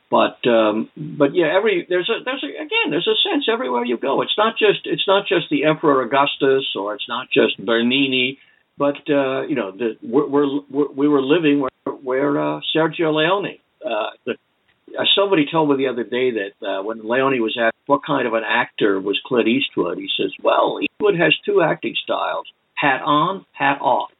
[0.09, 3.97] But um, but yeah, every there's a there's a, again there's a sense everywhere you
[3.97, 4.21] go.
[4.21, 8.39] It's not just it's not just the Emperor Augustus or it's not just Bernini,
[8.77, 10.27] but uh, you know the, we're,
[10.69, 13.57] we're, we were living where where uh, Sergio Leone.
[13.85, 14.35] Uh, the,
[14.97, 18.25] uh, somebody told me the other day that uh, when Leone was asked what kind
[18.25, 22.45] of an actor was Clint Eastwood, he says, "Well, Eastwood has two acting styles:
[22.75, 24.11] hat on, hat off."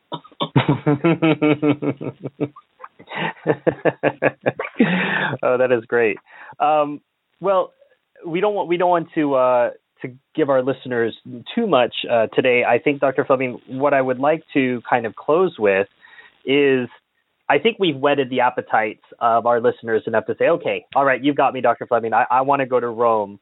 [5.43, 6.18] oh, that is great.
[6.60, 7.01] Um,
[7.39, 7.74] well,
[8.26, 9.70] we don't want we don't want to uh,
[10.01, 11.16] to give our listeners
[11.53, 12.64] too much uh, today.
[12.68, 13.26] I think, Dr.
[13.26, 15.88] Fleming, what I would like to kind of close with
[16.45, 16.88] is.
[17.49, 21.24] I think we've whetted the appetites of our listeners enough to say, okay, all right,
[21.24, 21.88] you've got me, Dr.
[21.88, 22.14] Fleming.
[22.14, 23.39] I, I want to go to Rome.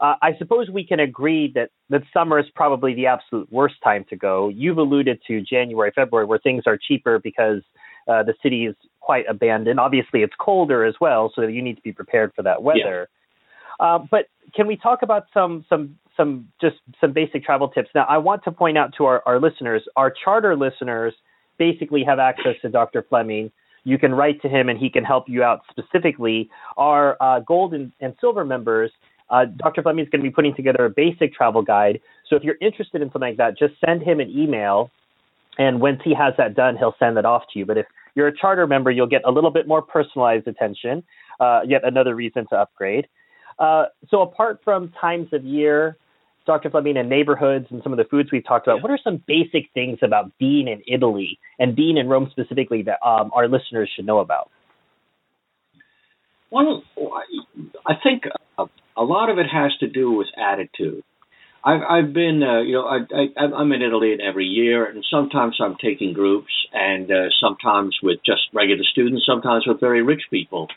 [0.00, 4.04] Uh, I suppose we can agree that, that summer is probably the absolute worst time
[4.10, 4.48] to go.
[4.48, 7.62] You've alluded to January, February, where things are cheaper because
[8.08, 9.78] uh, the city is quite abandoned.
[9.78, 13.08] Obviously, it's colder as well, so you need to be prepared for that weather.
[13.80, 13.86] Yeah.
[13.86, 17.88] Uh, but can we talk about some some some just some basic travel tips?
[17.94, 21.14] Now, I want to point out to our, our listeners, our charter listeners
[21.58, 23.04] basically have access to Dr.
[23.08, 23.50] Fleming.
[23.84, 26.50] You can write to him, and he can help you out specifically.
[26.76, 28.90] Our uh, gold and, and silver members
[29.34, 29.82] uh, Dr.
[29.82, 32.00] Fleming is going to be putting together a basic travel guide.
[32.28, 34.90] So if you're interested in something like that, just send him an email.
[35.58, 37.66] And once he has that done, he'll send that off to you.
[37.66, 41.02] But if you're a charter member, you'll get a little bit more personalized attention,
[41.40, 43.08] uh, yet another reason to upgrade.
[43.58, 45.96] Uh, so apart from times of year,
[46.46, 46.70] Dr.
[46.70, 49.72] Fleming, and neighborhoods and some of the foods we've talked about, what are some basic
[49.72, 54.06] things about being in Italy and being in Rome specifically that um, our listeners should
[54.06, 54.50] know about?
[56.50, 56.84] Well,
[57.86, 58.24] I think
[58.96, 61.02] a lot of it has to do with attitude.
[61.64, 65.56] I've I've been uh, you know I, I I'm in Italy every year, and sometimes
[65.60, 70.68] I'm taking groups, and uh, sometimes with just regular students, sometimes with very rich people,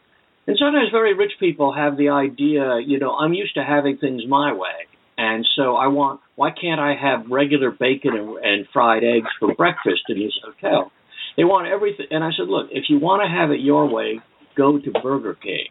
[0.48, 4.24] and sometimes very rich people have the idea, you know, I'm used to having things
[4.28, 4.88] my way,
[5.18, 9.54] and so I want why can't I have regular bacon and, and fried eggs for
[9.56, 10.92] breakfast in this hotel?
[11.36, 14.22] They want everything, and I said, look, if you want to have it your way,
[14.56, 15.68] go to Burger King.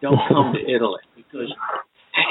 [0.00, 1.52] Don't come to Italy because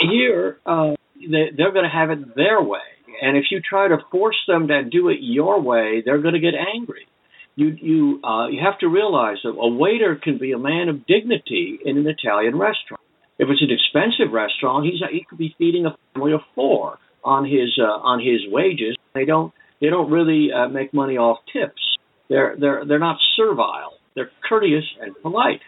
[0.02, 2.80] here, uh, they, they're going to have it their way.
[3.22, 6.40] And if you try to force them to do it your way, they're going to
[6.40, 7.08] get angry.
[7.56, 11.08] You you uh, you have to realize that a waiter can be a man of
[11.08, 13.02] dignity in an Italian restaurant.
[13.40, 17.46] If it's an expensive restaurant, he's he could be feeding a family of four on
[17.46, 18.96] his uh, on his wages.
[19.16, 21.82] They don't they don't really uh, make money off tips.
[22.30, 23.94] They're they're they're not servile.
[24.16, 25.62] They're courteous and polite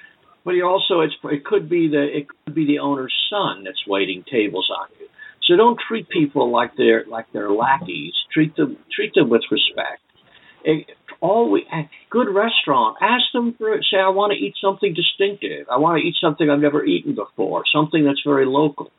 [0.45, 3.85] but he also it's it could be the it could be the owner's son that's
[3.87, 5.07] waiting tables on you.
[5.47, 8.13] So don't treat people like they're like they're lackeys.
[8.33, 10.01] Treat them treat them with respect.
[10.63, 10.87] It,
[11.21, 11.63] always
[12.09, 12.97] good restaurant.
[13.01, 15.67] Ask them for say I want to eat something distinctive.
[15.71, 17.63] I want to eat something I've never eaten before.
[17.73, 18.91] Something that's very local.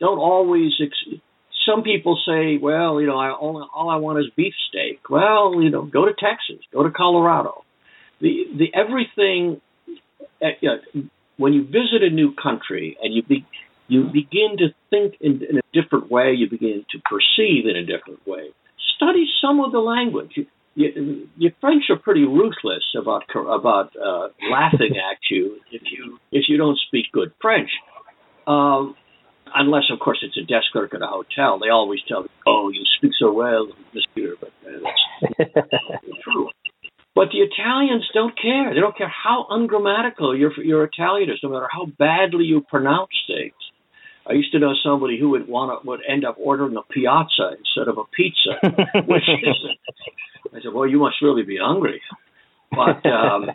[0.00, 0.72] Don't always.
[0.80, 1.20] Ex-
[1.68, 5.10] some people say, well, you know, I only all I want is beefsteak.
[5.10, 7.64] Well, you know, go to Texas, go to Colorado.
[8.20, 9.60] The the everything
[10.60, 11.02] you know,
[11.36, 13.46] when you visit a new country and you be,
[13.88, 17.84] you begin to think in, in, a different way, you begin to perceive in a
[17.84, 18.50] different way.
[18.96, 20.32] Study some of the language.
[20.34, 26.18] You, you, your French are pretty ruthless about about uh, laughing at you if you
[26.32, 27.70] if you don't speak good French.
[28.46, 28.94] Um,
[29.54, 31.58] unless, of course, it's a desk clerk at a hotel.
[31.58, 36.48] They always tell you, "Oh, you speak so well, Monsieur," but uh, that's true.
[37.18, 38.72] But the Italians don't care.
[38.72, 43.10] They don't care how ungrammatical your your Italian is, no matter how badly you pronounce
[43.26, 43.58] things.
[44.24, 47.56] I used to know somebody who would want to would end up ordering a piazza
[47.58, 48.54] instead of a pizza,
[49.08, 49.56] which is.
[50.54, 52.00] I said, "Well, you must really be hungry,"
[52.70, 53.50] but um,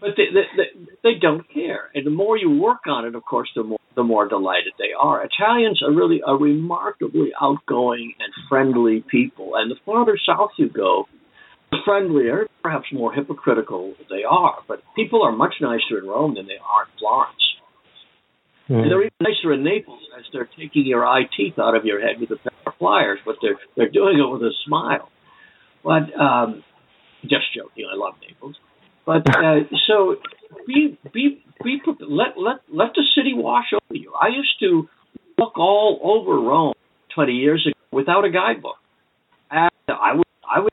[0.00, 0.66] but they, they
[1.04, 1.90] they don't care.
[1.94, 4.94] And the more you work on it, of course, the more the more delighted they
[4.98, 5.24] are.
[5.24, 11.06] Italians are really a remarkably outgoing and friendly people, and the farther south you go,
[11.84, 14.58] friendlier, perhaps more hypocritical they are.
[14.66, 17.34] But people are much nicer in Rome than they are in Florence.
[18.68, 18.82] Mm.
[18.82, 22.00] And they're even nicer in Naples as they're taking your eye teeth out of your
[22.00, 25.08] head with a pair of pliers, but they're they're doing it with a smile.
[25.82, 26.62] But um,
[27.22, 28.56] just joking, I love Naples.
[29.06, 30.16] But uh, so
[30.66, 34.12] be be be let let let the city wash over you.
[34.20, 34.88] I used to
[35.38, 36.74] walk all over Rome
[37.14, 38.76] 20 years ago without a guidebook.
[39.50, 40.72] And I would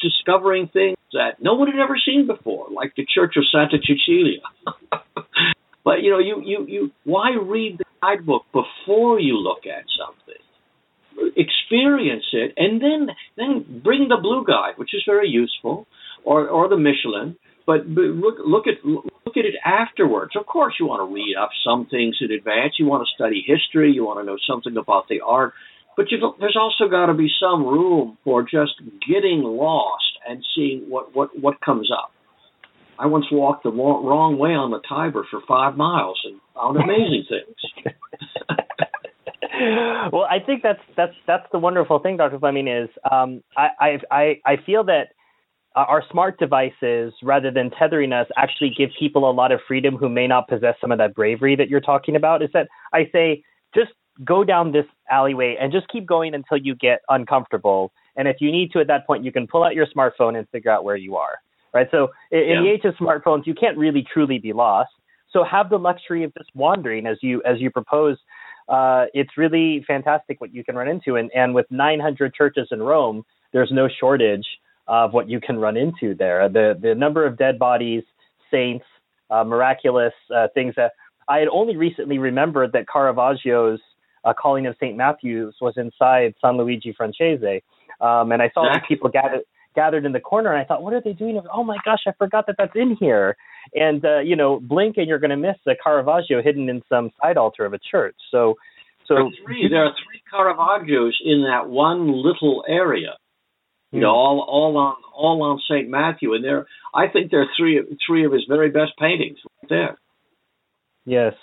[0.00, 4.40] discovering things that no one had ever seen before, like the Church of Santa Cecilia.
[5.84, 10.42] but you know, you you you why read the guidebook before you look at something?
[11.36, 15.86] Experience it, and then then bring the blue guide, which is very useful,
[16.24, 17.36] or or the Michelin.
[17.66, 20.32] But look look at look at it afterwards.
[20.36, 22.74] Of course, you want to read up some things in advance.
[22.78, 23.92] You want to study history.
[23.92, 25.52] You want to know something about the art
[25.98, 26.06] but
[26.38, 31.36] there's also got to be some room for just getting lost and seeing what, what,
[31.36, 32.12] what comes up.
[33.00, 37.24] I once walked the wrong way on the Tiber for five miles and found amazing
[37.28, 37.56] things.
[40.12, 42.38] well, I think that's that's that's the wonderful thing, Dr.
[42.38, 45.08] Fleming, is um, I, I I feel that
[45.74, 50.08] our smart devices, rather than tethering us, actually give people a lot of freedom who
[50.08, 52.42] may not possess some of that bravery that you're talking about.
[52.42, 53.42] Is that I say
[53.74, 53.90] just
[54.24, 57.92] go down this alleyway and just keep going until you get uncomfortable.
[58.16, 60.48] And if you need to at that point, you can pull out your smartphone and
[60.48, 61.38] figure out where you are.
[61.72, 61.88] Right.
[61.90, 62.56] So in, yeah.
[62.56, 64.90] in the age of smartphones, you can't really truly be lost.
[65.32, 68.16] So have the luxury of just wandering as you as you propose
[68.68, 71.16] uh, it's really fantastic what you can run into.
[71.16, 74.46] And, and with 900 churches in Rome, there's no shortage
[74.86, 76.48] of what you can run into there.
[76.48, 78.02] The, the number of dead bodies,
[78.50, 78.84] saints,
[79.30, 80.92] uh, miraculous uh, things that
[81.28, 83.80] I had only recently remembered that Caravaggio's
[84.24, 84.96] uh, Calling of St.
[84.96, 87.62] Matthew's was inside San Luigi Francese.
[88.00, 88.96] Um, and I saw exactly.
[88.96, 89.42] people gathered
[89.74, 91.40] gathered in the corner, and I thought, what are they doing?
[91.52, 93.36] Oh my gosh, I forgot that that's in here.
[93.74, 97.10] And uh, you know, blink and you're going to miss the Caravaggio hidden in some
[97.22, 98.16] side altar of a church.
[98.30, 98.54] So,
[99.06, 103.14] so there are three, there are three Caravaggios in that one little area.
[103.90, 104.16] You know, hmm.
[104.16, 108.26] all all on all on Saint Matthew, and there, I think there are three three
[108.26, 109.98] of his very best paintings right there.
[111.06, 111.34] Yes.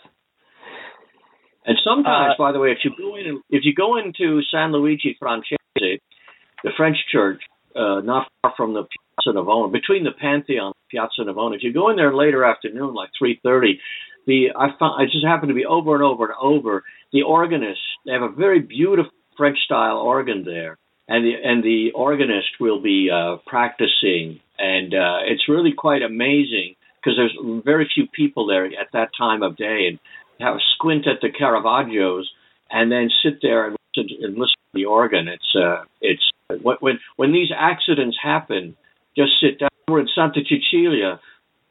[1.65, 4.71] And sometimes, uh, by the way, if you go in if you go into San
[4.71, 7.41] Luigi Francese, the French church,
[7.75, 11.55] uh, not far from the Piazza Navona, between the Pantheon and Piazza Navona.
[11.55, 13.79] If you go in there later afternoon, like three thirty,
[14.27, 16.83] the I found I just happened to be over and over and over.
[17.11, 20.77] The organist, they have a very beautiful French style organ there,
[21.07, 26.75] and the and the organist will be uh, practicing, and uh, it's really quite amazing
[26.97, 29.99] because there's very few people there at that time of day, and
[30.39, 32.23] have a squint at the Caravaggios,
[32.69, 35.27] and then sit there and listen, and listen to the organ.
[35.27, 36.23] It's uh, it's
[36.61, 38.75] when when these accidents happen,
[39.17, 39.69] just sit down.
[39.87, 41.19] We're in Santa Cecilia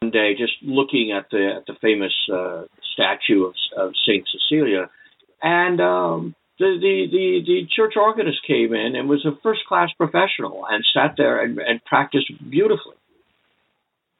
[0.01, 2.63] one day, just looking at the at the famous uh,
[2.93, 4.89] statue of, of Saint Cecilia,
[5.41, 9.89] and um, the, the the the church organist came in and was a first class
[9.97, 12.95] professional and sat there and, and practiced beautifully.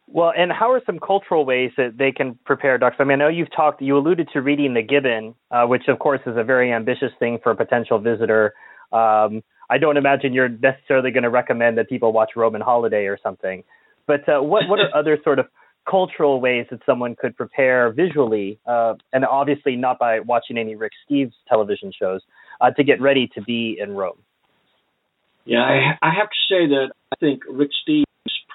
[0.08, 2.98] Well, and how are some cultural ways that they can prepare ducks?
[3.00, 6.00] I mean, I know you've talked, you alluded to reading the Gibbon, uh, which of
[6.00, 8.54] course is a very ambitious thing for a potential visitor.
[8.94, 13.18] Um, I don't imagine you're necessarily going to recommend that people watch Roman Holiday or
[13.22, 13.64] something.
[14.06, 15.48] But uh, what what are other sort of
[15.90, 20.94] cultural ways that someone could prepare visually, uh, and obviously not by watching any Rick
[21.10, 22.22] Steves television shows,
[22.62, 24.18] uh, to get ready to be in Rome?
[25.46, 28.06] Yeah, I, I have to say that I think Rick Steves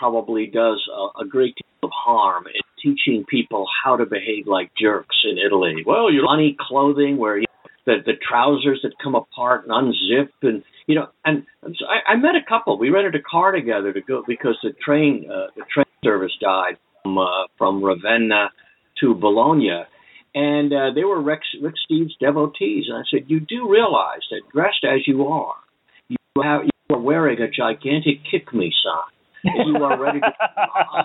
[0.01, 4.70] probably does a, a great deal of harm in teaching people how to behave like
[4.81, 5.85] jerks in Italy.
[5.86, 7.44] Well, your funny clothing where you
[7.85, 12.12] the the trousers that come apart and unzip and you know and, and so I,
[12.12, 12.78] I met a couple.
[12.78, 16.78] We rented a car together to go because the train uh, the train service died
[17.02, 18.51] from uh, from Ravenna
[19.01, 19.85] to Bologna.
[20.32, 22.85] And uh, they were Rick, Rick Steves devotees.
[22.89, 25.56] And I said you do realize that dressed as you are
[26.09, 30.27] you have you are wearing a gigantic kick me sign you are ready to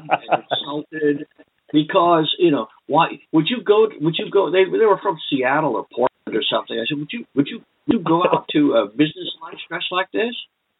[0.03, 1.27] be and insulted
[1.71, 5.75] because you know why would you go would you go they they were from Seattle
[5.75, 6.77] or Portland or something.
[6.77, 9.91] I said would you would you would you go out to a business lunch dressed
[9.91, 10.35] like this?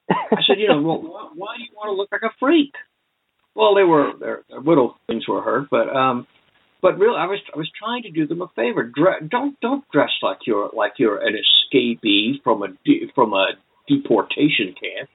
[0.10, 2.74] I said you know well why, why do you want to look like a freak?
[3.56, 6.28] Well they were their, their little things were hurt but um
[6.82, 8.84] but really I was I was trying to do them a favor.
[8.84, 13.48] Dre- don't don't dress like you're like you're an escapee from a de- from a
[13.88, 15.10] deportation camp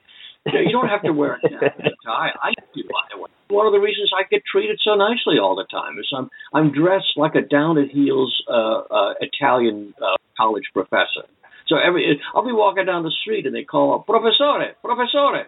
[0.46, 1.48] you don't have to wear a
[2.04, 2.30] tie.
[2.42, 2.82] I do.
[2.84, 3.30] By the way.
[3.48, 6.72] One of the reasons I get treated so nicely all the time is I'm I'm
[6.72, 11.28] dressed like a down at heels uh, uh, Italian uh, college professor.
[11.68, 15.46] So every I'll be walking down the street and they call up professore, professore,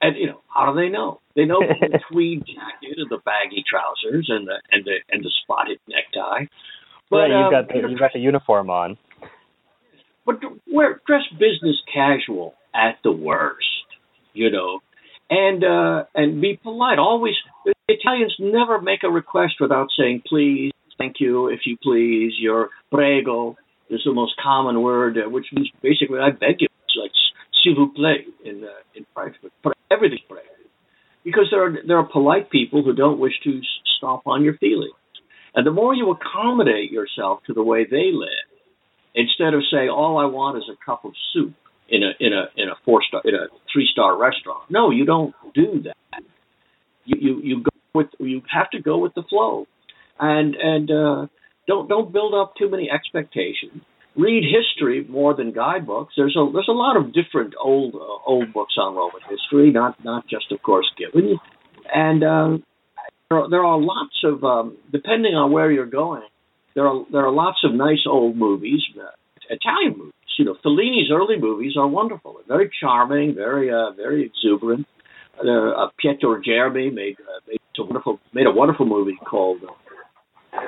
[0.00, 1.20] and you know how do they know?
[1.36, 5.30] They know the tweed jacket and the baggy trousers and the and the and the
[5.42, 6.46] spotted necktie.
[7.10, 8.96] But yeah, you've um, got the you've got the uniform on.
[10.24, 13.66] But wear dress business casual at the worst
[14.32, 14.80] you know,
[15.28, 16.98] and uh, and be polite.
[16.98, 17.34] Always,
[17.88, 22.32] Italians never make a request without saying please, thank you, if you please.
[22.38, 23.56] Your prego
[23.88, 26.68] is the most common word, uh, which means basically I beg you.
[26.84, 27.12] It's like
[27.62, 30.46] s'il vous plaît in uh, in French, but everything's prego.
[31.24, 33.60] Because there are there are polite people who don't wish to
[33.96, 34.94] stomp on your feelings,
[35.54, 38.48] and the more you accommodate yourself to the way they live,
[39.14, 41.54] instead of saying all I want is a cup of soup,
[41.90, 44.62] in a in a in a four star in a three star restaurant.
[44.70, 46.22] No, you don't do that.
[47.04, 49.66] You you you go with you have to go with the flow,
[50.18, 51.26] and and uh,
[51.66, 53.82] don't don't build up too many expectations.
[54.16, 56.14] Read history more than guidebooks.
[56.16, 60.02] There's a there's a lot of different old uh, old books on Roman history, not
[60.04, 61.38] not just of course Gibbon,
[61.92, 62.58] and uh,
[63.28, 66.22] there are, there are lots of um, depending on where you're going.
[66.74, 69.10] There are there are lots of nice old movies, uh,
[69.48, 72.40] Italian movies you know, Fellini's early movies are wonderful.
[72.48, 74.86] Very charming, very uh, very exuberant.
[75.38, 80.58] Uh, uh, Pietro Germi made uh, made a wonderful made a wonderful movie called uh,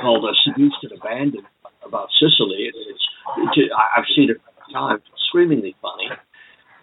[0.00, 1.46] called uh, Seduced and Abandoned
[1.84, 2.70] about Sicily.
[2.70, 3.04] It, it's,
[3.38, 5.02] it's I've seen it a times.
[5.28, 6.08] Screamingly funny.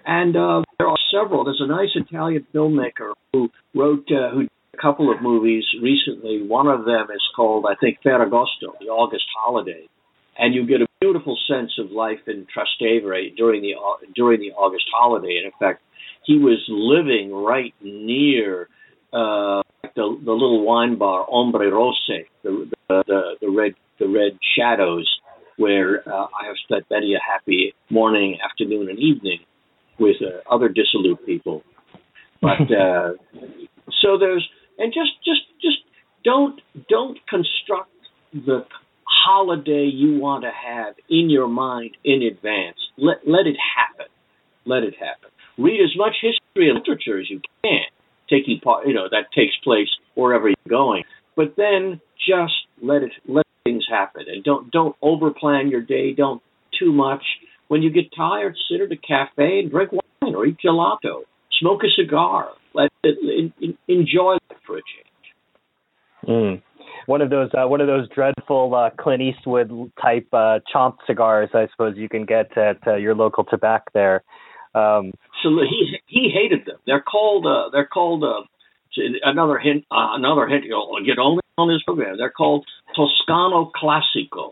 [0.05, 1.45] And uh, there are several.
[1.45, 6.45] There's a nice Italian filmmaker who wrote uh, who a couple of movies recently.
[6.45, 9.87] One of them is called, I think, Ferragosto, the August holiday
[10.37, 13.73] and you get a beautiful sense of life in Trastevere during the
[14.15, 15.37] during the August holiday.
[15.37, 15.81] And in fact,
[16.25, 18.69] he was living right near
[19.13, 19.61] uh,
[19.95, 25.09] the the little wine bar Ombre Rosse, the the, the, the red the red shadows,
[25.57, 29.39] where uh, I have spent many a happy morning, afternoon, and evening
[29.99, 31.63] with uh, other dissolute people.
[32.41, 33.13] But uh,
[34.01, 34.47] so there's
[34.77, 35.77] and just just just
[36.23, 37.89] don't don't construct
[38.33, 38.65] the
[39.25, 42.77] holiday you want to have in your mind in advance.
[42.97, 44.07] Let let it happen.
[44.65, 45.29] Let it happen.
[45.57, 47.85] Read as much history and literature as you can,
[48.29, 51.03] taking part you know that takes place wherever you're going.
[51.35, 56.13] But then just let it let things happen and don't don't overplan your day.
[56.13, 56.41] Don't
[56.79, 57.23] too much.
[57.67, 61.23] When you get tired, sit at a cafe and drink wine or eat gelato.
[61.59, 62.49] Smoke a cigar.
[62.73, 63.51] Let it,
[63.87, 66.27] enjoy it for a change.
[66.27, 66.61] Mm
[67.05, 69.71] one of those uh, one of those dreadful uh, Clint Eastwood
[70.01, 74.23] type uh, chomp cigars, I suppose you can get at uh, your local tobacco there.
[74.75, 75.11] Um,
[75.43, 76.77] so he he hated them.
[76.85, 78.43] They're called uh, they're called uh,
[79.23, 82.17] another hint uh, another hint you'll get only on this program.
[82.17, 82.65] They're called
[82.95, 84.51] Toscano Classico,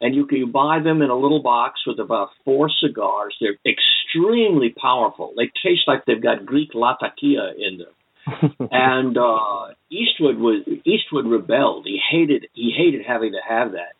[0.00, 3.36] and you can buy them in a little box with about four cigars.
[3.40, 5.32] They're extremely powerful.
[5.36, 7.92] They taste like they've got Greek latakia in them.
[8.70, 11.86] and uh, Eastwood was Eastwood rebelled.
[11.86, 13.94] He hated he hated having to have that.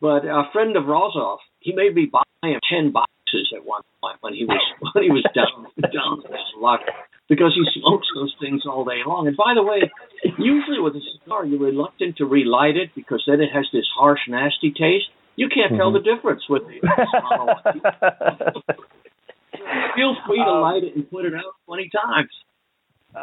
[0.00, 4.18] But a friend of Rozov, he made me buy him ten boxes at one point
[4.20, 4.60] when he was
[4.92, 6.80] when he was down down in his luck
[7.28, 9.26] because he smokes those things all day long.
[9.26, 9.90] And by the way,
[10.38, 14.20] usually with a cigar, you're reluctant to relight it because then it has this harsh,
[14.28, 15.08] nasty taste.
[15.36, 15.80] You can't mm-hmm.
[15.80, 16.82] tell the difference with it.
[19.96, 22.30] Feel free to um, light it and put it out twenty times.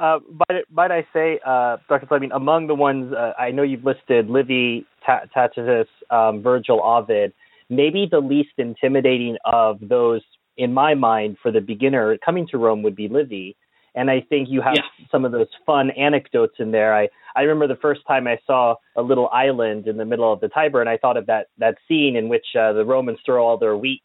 [0.01, 0.19] Uh,
[0.49, 2.07] I say, uh, Dr.
[2.07, 7.33] Fleming, among the ones uh, I know you've listed, Livy, Tacitus, um, Virgil, Ovid,
[7.69, 10.21] maybe the least intimidating of those,
[10.57, 13.55] in my mind, for the beginner coming to Rome would be Livy.
[13.93, 15.05] And I think you have yeah.
[15.11, 16.95] some of those fun anecdotes in there.
[16.95, 20.39] I, I remember the first time I saw a little island in the middle of
[20.39, 23.45] the Tiber, and I thought of that, that scene in which uh, the Romans throw
[23.45, 24.01] all their wheat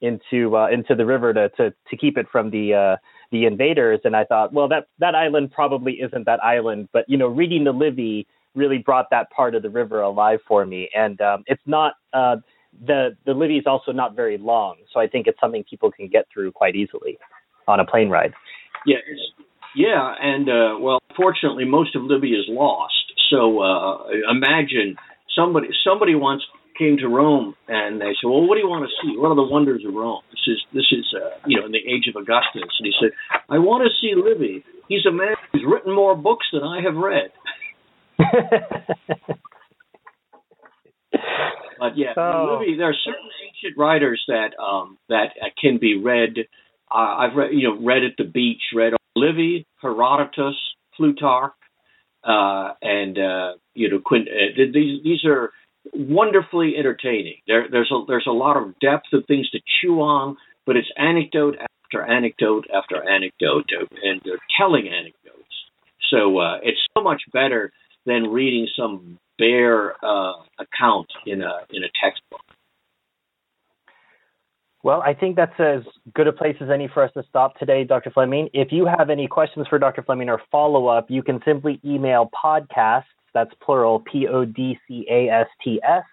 [0.00, 2.96] into uh, into the river to, to to keep it from the uh,
[3.30, 4.00] the invaders.
[4.04, 6.88] And I thought, well, that that island probably isn't that island.
[6.92, 10.66] But you know, reading the Livy really brought that part of the river alive for
[10.66, 10.90] me.
[10.94, 12.36] And um, it's not uh,
[12.86, 16.08] the the Livy is also not very long, so I think it's something people can
[16.08, 17.18] get through quite easily
[17.66, 18.32] on a plane ride.
[18.86, 18.98] Yeah,
[19.74, 22.94] yeah, and uh, well, fortunately, most of Livy is lost.
[23.30, 24.96] So uh, imagine
[25.34, 26.44] somebody somebody wants
[26.80, 29.14] came to Rome and they said, "Well, what do you want to see?
[29.16, 31.84] What are the wonders of Rome?" This is this is uh, you know in the
[31.84, 33.10] age of Augustus, and he said,
[33.50, 34.64] "I want to see Livy.
[34.88, 37.30] He's a man who's written more books than I have read."
[41.78, 42.58] but yeah, oh.
[42.58, 46.48] Livy, there are certain ancient writers that um, that uh, can be read.
[46.90, 50.56] Uh, I've read you know read at the beach, read Livy, Herodotus,
[50.96, 51.52] Plutarch,
[52.24, 54.28] uh, and uh, you know Quint.
[54.28, 55.52] Uh, these these are
[55.92, 57.36] wonderfully entertaining.
[57.46, 60.36] There, there's a there's a lot of depth of things to chew on,
[60.66, 63.66] but it's anecdote after anecdote after anecdote,
[64.02, 65.16] and they're telling anecdotes.
[66.10, 67.72] So uh, it's so much better
[68.06, 72.40] than reading some bare uh, account in a in a textbook.
[74.82, 75.82] Well, I think that's as
[76.14, 78.10] good a place as any for us to stop today, Dr.
[78.10, 78.48] Fleming.
[78.54, 80.02] If you have any questions for Dr.
[80.02, 83.04] Fleming or follow up, you can simply email podcast
[83.34, 86.04] that's plural, P O D C A S T S,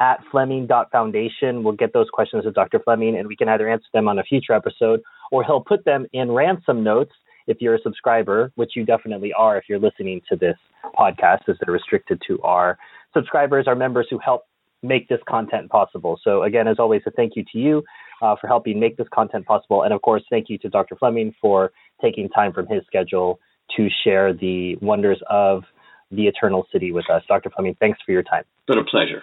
[0.00, 1.62] at Fleming.foundation.
[1.62, 2.80] We'll get those questions to Dr.
[2.80, 6.06] Fleming and we can either answer them on a future episode or he'll put them
[6.12, 7.12] in ransom notes
[7.46, 10.56] if you're a subscriber, which you definitely are if you're listening to this
[10.96, 12.78] podcast, as they're restricted to our
[13.14, 14.42] subscribers, our members who help
[14.82, 16.20] make this content possible.
[16.22, 17.82] So, again, as always, a thank you to you
[18.22, 19.82] uh, for helping make this content possible.
[19.82, 20.94] And of course, thank you to Dr.
[20.96, 23.40] Fleming for taking time from his schedule
[23.76, 25.64] to share the wonders of
[26.10, 27.22] the eternal city with us.
[27.28, 27.50] Dr.
[27.50, 28.40] Fleming, thanks for your time.
[28.40, 29.22] It's been a pleasure.